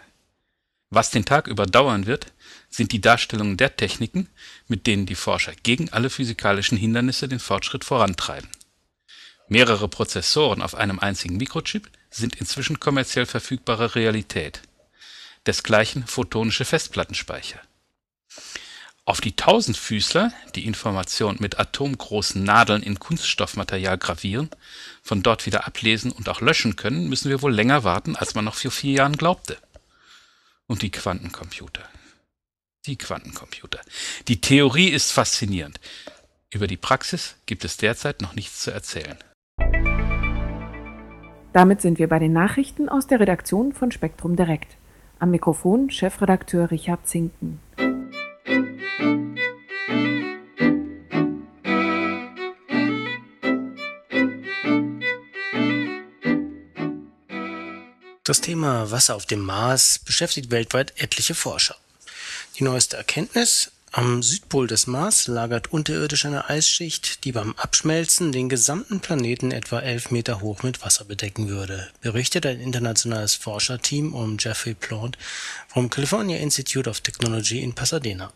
Was 0.91 1.11
den 1.11 1.25
Tag 1.25 1.47
über 1.47 1.65
dauern 1.65 2.07
wird, 2.07 2.27
sind 2.69 2.93
die 2.93 3.01
Darstellungen 3.01 3.57
der 3.57 3.77
Techniken, 3.77 4.29
mit 4.69 4.87
denen 4.87 5.07
die 5.07 5.15
Forscher 5.15 5.55
gegen 5.63 5.91
alle 5.91 6.11
physikalischen 6.11 6.77
Hindernisse 6.77 7.29
den 7.29 7.39
Fortschritt 7.39 7.85
vorantreiben. 7.85 8.51
Mehrere 9.49 9.89
Prozessoren 9.89 10.61
auf 10.61 10.75
einem 10.75 10.99
einzigen 10.99 11.39
Mikrochip 11.39 11.91
sind 12.11 12.37
inzwischen 12.37 12.79
kommerziell 12.79 13.27
verfügbare 13.27 13.95
Realität. 13.95 14.61
Desgleichen 15.47 16.07
photonische 16.07 16.65
Festplattenspeicher. 16.65 17.61
Auf 19.05 19.21
die 19.21 19.35
Tausendfüßler, 19.35 20.33
die 20.55 20.65
Information 20.65 21.37
mit 21.41 21.59
atomgroßen 21.59 22.43
Nadeln 22.43 22.85
in 22.85 23.01
Kunststoffmaterial 23.01 23.99
gravieren, 23.99 24.49
von 25.03 25.25
dort 25.25 25.45
wieder 25.45 25.67
ablesen 25.67 26.13
und 26.13 26.29
auch 26.29 26.41
löschen 26.41 26.77
können, 26.77 27.09
müssen 27.09 27.29
wir 27.29 27.43
wohl 27.43 27.53
länger 27.53 27.83
warten, 27.83 28.15
als 28.15 28.37
man 28.37 28.45
noch 28.45 28.55
vor 28.55 28.71
vier 28.71 28.93
Jahren 28.93 29.17
glaubte. 29.17 29.59
Und 30.69 30.83
die 30.83 30.91
Quantencomputer. 30.91 31.83
Die 32.87 32.97
Quantencomputer. 32.97 33.81
Die 34.29 34.41
Theorie 34.41 34.89
ist 34.89 35.11
faszinierend. 35.11 35.81
Über 36.51 36.69
die 36.69 36.77
Praxis 36.77 37.35
gibt 37.47 37.65
es 37.65 37.77
derzeit 37.79 38.23
noch 38.23 38.37
nichts 38.37 38.61
zu 38.61 38.71
erzählen. 38.71 39.19
Damit 41.53 41.81
sind 41.81 41.99
wir 41.99 42.09
bei 42.09 42.21
den 42.21 42.33
Nachrichten 42.33 42.89
aus 42.89 43.09
der 43.09 43.19
Redaktion 43.19 43.73
von 43.73 43.91
Spektrum 43.91 44.37
Direkt. 44.37 44.77
Am 45.19 45.33
Mikrofon 45.33 45.91
Chefredakteur 45.91 46.71
Richard 46.71 47.09
Zinken. 47.09 47.61
Das 58.25 58.41
Thema 58.41 58.91
Wasser 58.91 59.17
auf 59.17 59.27
dem 59.27 59.41
Mars 59.41 59.99
beschäftigt 59.99 60.51
weltweit 60.51 60.95
etliche 60.97 61.35
Forscher. 61.35 61.77
Die 62.57 62.65
neueste 62.65 62.97
Erkenntnis, 62.97 63.73
am 63.91 64.23
Südpol 64.23 64.69
des 64.69 64.87
Mars 64.87 65.27
lagert 65.27 65.71
unterirdisch 65.71 66.25
eine 66.25 66.49
Eisschicht, 66.49 67.25
die 67.25 67.33
beim 67.33 67.55
Abschmelzen 67.57 68.33
den 68.33 68.49
gesamten 68.49 69.01
Planeten 69.01 69.51
etwa 69.51 69.81
elf 69.81 70.11
Meter 70.11 70.41
hoch 70.41 70.63
mit 70.63 70.83
Wasser 70.83 71.05
bedecken 71.05 71.49
würde, 71.49 71.91
berichtet 72.01 72.47
ein 72.47 72.61
internationales 72.61 73.35
Forscherteam 73.35 74.15
um 74.15 74.39
Jeffrey 74.39 74.73
Plant 74.73 75.19
vom 75.69 75.91
California 75.91 76.39
Institute 76.39 76.89
of 76.89 77.03
Technology 77.03 77.61
in 77.61 77.75
Pasadena. 77.75 78.33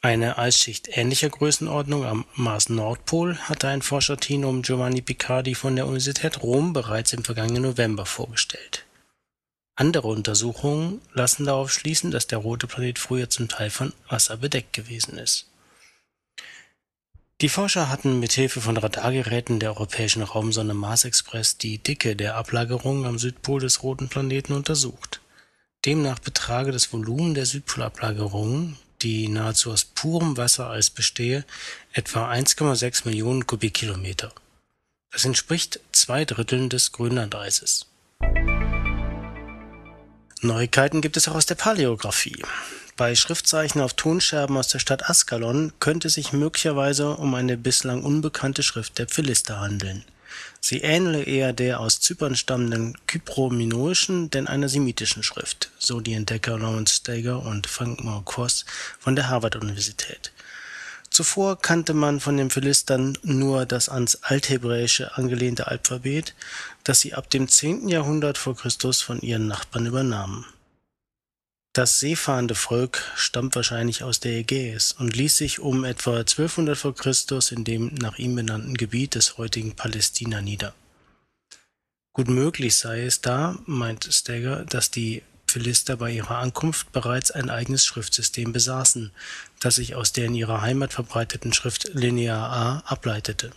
Eine 0.00 0.38
Eisschicht 0.38 0.88
ähnlicher 0.96 1.28
Größenordnung 1.28 2.04
am 2.04 2.24
Mars-Nordpol 2.34 3.36
hatte 3.36 3.68
ein 3.68 3.82
Forscherteam 3.82 4.44
um 4.44 4.62
Giovanni 4.62 5.02
Picardi 5.02 5.54
von 5.54 5.74
der 5.74 5.86
Universität 5.86 6.42
Rom 6.42 6.72
bereits 6.72 7.12
im 7.12 7.24
vergangenen 7.24 7.62
November 7.62 8.06
vorgestellt 8.06 8.84
andere 9.78 10.08
Untersuchungen 10.08 11.00
lassen 11.12 11.46
darauf 11.46 11.72
schließen, 11.72 12.10
dass 12.10 12.26
der 12.26 12.38
rote 12.38 12.66
Planet 12.66 12.98
früher 12.98 13.30
zum 13.30 13.48
Teil 13.48 13.70
von 13.70 13.92
Wasser 14.08 14.36
bedeckt 14.36 14.72
gewesen 14.72 15.18
ist. 15.18 15.46
Die 17.40 17.48
Forscher 17.48 17.88
hatten 17.88 18.18
mithilfe 18.18 18.60
von 18.60 18.76
Radargeräten 18.76 19.60
der 19.60 19.70
europäischen 19.70 20.22
Raumsonde 20.22 20.74
Mars 20.74 21.04
Express 21.04 21.58
die 21.58 21.78
Dicke 21.78 22.16
der 22.16 22.34
Ablagerungen 22.34 23.06
am 23.06 23.20
Südpol 23.20 23.60
des 23.60 23.84
roten 23.84 24.08
Planeten 24.08 24.52
untersucht. 24.52 25.20
Demnach 25.84 26.18
betrage 26.18 26.72
das 26.72 26.92
Volumen 26.92 27.34
der 27.34 27.46
Südpolablagerungen, 27.46 28.76
die 29.02 29.28
nahezu 29.28 29.70
aus 29.70 29.84
purem 29.84 30.36
Wasser 30.36 30.68
als 30.68 30.90
bestehe, 30.90 31.44
etwa 31.92 32.30
1,6 32.30 33.06
Millionen 33.06 33.46
Kubikkilometer. 33.46 34.32
Das 35.10 35.24
entspricht 35.24 35.80
zwei 35.92 36.24
Dritteln 36.24 36.68
des 36.68 36.92
Grönlandeises. 36.92 37.86
Neuigkeiten 40.40 41.00
gibt 41.00 41.16
es 41.16 41.26
auch 41.28 41.34
aus 41.34 41.46
der 41.46 41.56
Paläographie. 41.56 42.42
Bei 42.96 43.14
Schriftzeichen 43.14 43.80
auf 43.80 43.94
Tonscherben 43.94 44.56
aus 44.56 44.68
der 44.68 44.78
Stadt 44.80 45.08
Askalon 45.08 45.72
könnte 45.80 46.08
es 46.08 46.14
sich 46.14 46.32
möglicherweise 46.32 47.16
um 47.16 47.34
eine 47.34 47.56
bislang 47.56 48.02
unbekannte 48.02 48.62
Schrift 48.62 48.98
der 48.98 49.08
Philister 49.08 49.60
handeln. 49.60 50.04
Sie 50.60 50.80
ähnele 50.80 51.22
eher 51.22 51.52
der 51.52 51.80
aus 51.80 52.00
Zypern 52.00 52.36
stammenden 52.36 52.96
kyprominoischen 53.06 54.30
denn 54.30 54.46
einer 54.46 54.68
semitischen 54.68 55.22
Schrift, 55.22 55.70
so 55.78 56.00
die 56.00 56.14
Entdecker 56.14 56.58
Lawrence 56.58 56.96
Stager 56.96 57.42
und 57.42 57.66
Frank 57.66 58.04
Marquardt 58.04 58.64
von 58.98 59.16
der 59.16 59.28
Harvard-Universität. 59.28 60.32
Zuvor 61.10 61.60
kannte 61.60 61.94
man 61.94 62.20
von 62.20 62.36
den 62.36 62.50
Philistern 62.50 63.16
nur 63.22 63.66
das 63.66 63.88
ans 63.88 64.16
Althebräische 64.22 65.16
angelehnte 65.16 65.66
Alphabet, 65.66 66.34
das 66.84 67.00
sie 67.00 67.14
ab 67.14 67.30
dem 67.30 67.48
10. 67.48 67.88
Jahrhundert 67.88 68.38
vor 68.38 68.56
Christus 68.56 69.00
von 69.00 69.20
ihren 69.20 69.48
Nachbarn 69.48 69.86
übernahmen. 69.86 70.44
Das 71.72 72.00
seefahrende 72.00 72.54
Volk 72.54 73.02
stammt 73.14 73.54
wahrscheinlich 73.54 74.02
aus 74.02 74.20
der 74.20 74.32
Ägäis 74.32 74.92
und 74.92 75.14
ließ 75.14 75.36
sich 75.36 75.60
um 75.60 75.84
etwa 75.84 76.18
1200 76.18 76.76
v. 76.76 76.92
Chr. 76.92 77.12
in 77.52 77.64
dem 77.64 77.94
nach 77.94 78.18
ihm 78.18 78.34
benannten 78.34 78.76
Gebiet 78.76 79.14
des 79.14 79.38
heutigen 79.38 79.76
Palästina 79.76 80.40
nieder. 80.40 80.74
Gut 82.12 82.28
möglich 82.28 82.74
sei 82.76 83.04
es 83.04 83.20
da, 83.20 83.58
meint 83.66 84.08
Steger, 84.10 84.64
dass 84.64 84.90
die 84.90 85.22
Philister 85.46 85.96
bei 85.96 86.10
ihrer 86.10 86.38
Ankunft 86.38 86.92
bereits 86.92 87.30
ein 87.30 87.48
eigenes 87.48 87.86
Schriftsystem 87.86 88.52
besaßen, 88.52 89.12
das 89.60 89.76
sich 89.76 89.94
aus 89.94 90.12
der 90.12 90.26
in 90.26 90.34
ihrer 90.34 90.60
Heimat 90.60 90.92
verbreiteten 90.92 91.52
Schrift 91.52 91.90
Linear 91.94 92.50
A 92.50 92.78
ableitete. 92.86 93.52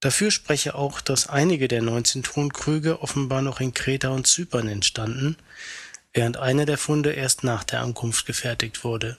Dafür 0.00 0.32
spreche 0.32 0.74
auch, 0.74 1.00
dass 1.00 1.28
einige 1.28 1.68
der 1.68 1.82
19 1.82 2.24
Tonkrüge 2.24 3.00
offenbar 3.00 3.42
noch 3.42 3.60
in 3.60 3.72
Kreta 3.72 4.08
und 4.08 4.26
Zypern 4.26 4.66
entstanden, 4.66 5.36
während 6.12 6.36
einer 6.36 6.66
der 6.66 6.78
Funde 6.78 7.12
erst 7.12 7.44
nach 7.44 7.64
der 7.64 7.80
Ankunft 7.80 8.26
gefertigt 8.26 8.84
wurde. 8.84 9.16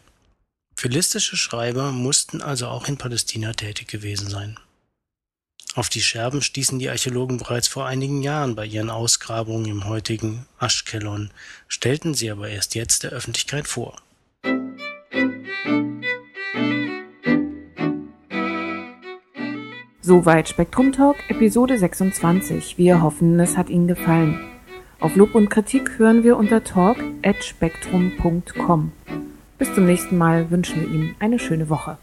Philistische 0.75 1.37
Schreiber 1.37 1.91
mussten 1.91 2.41
also 2.41 2.67
auch 2.67 2.87
in 2.87 2.97
Palästina 2.97 3.53
tätig 3.53 3.87
gewesen 3.87 4.29
sein. 4.29 4.59
Auf 5.75 5.89
die 5.89 6.01
Scherben 6.01 6.43
stießen 6.43 6.77
die 6.77 6.89
Archäologen 6.89 7.37
bereits 7.37 7.67
vor 7.67 7.87
einigen 7.87 8.21
Jahren 8.21 8.55
bei 8.55 8.65
ihren 8.65 8.91
Ausgrabungen 8.91 9.65
im 9.65 9.85
heutigen 9.85 10.45
Aschkelon, 10.59 11.31
stellten 11.67 12.13
sie 12.13 12.29
aber 12.29 12.49
erst 12.49 12.75
jetzt 12.75 13.03
der 13.03 13.11
Öffentlichkeit 13.11 13.67
vor. 13.67 13.95
Soweit 20.01 20.49
Spektrum 20.49 20.91
Talk 20.91 21.15
Episode 21.29 21.77
26. 21.77 22.77
Wir 22.77 23.01
hoffen, 23.01 23.39
es 23.39 23.57
hat 23.57 23.69
Ihnen 23.69 23.87
gefallen. 23.87 24.52
Auf 25.03 25.15
Lob 25.17 25.35
und 25.35 25.49
Kritik 25.49 25.99
hören 25.99 26.23
wir 26.23 26.37
unter 26.37 26.63
talk@spektrum.com. 26.63 28.93
Bis 29.57 29.75
zum 29.75 29.85
nächsten 29.85 30.17
Mal 30.17 30.49
wünschen 30.49 30.79
wir 30.79 30.87
Ihnen 30.87 31.13
eine 31.19 31.39
schöne 31.39 31.69
Woche. 31.69 31.97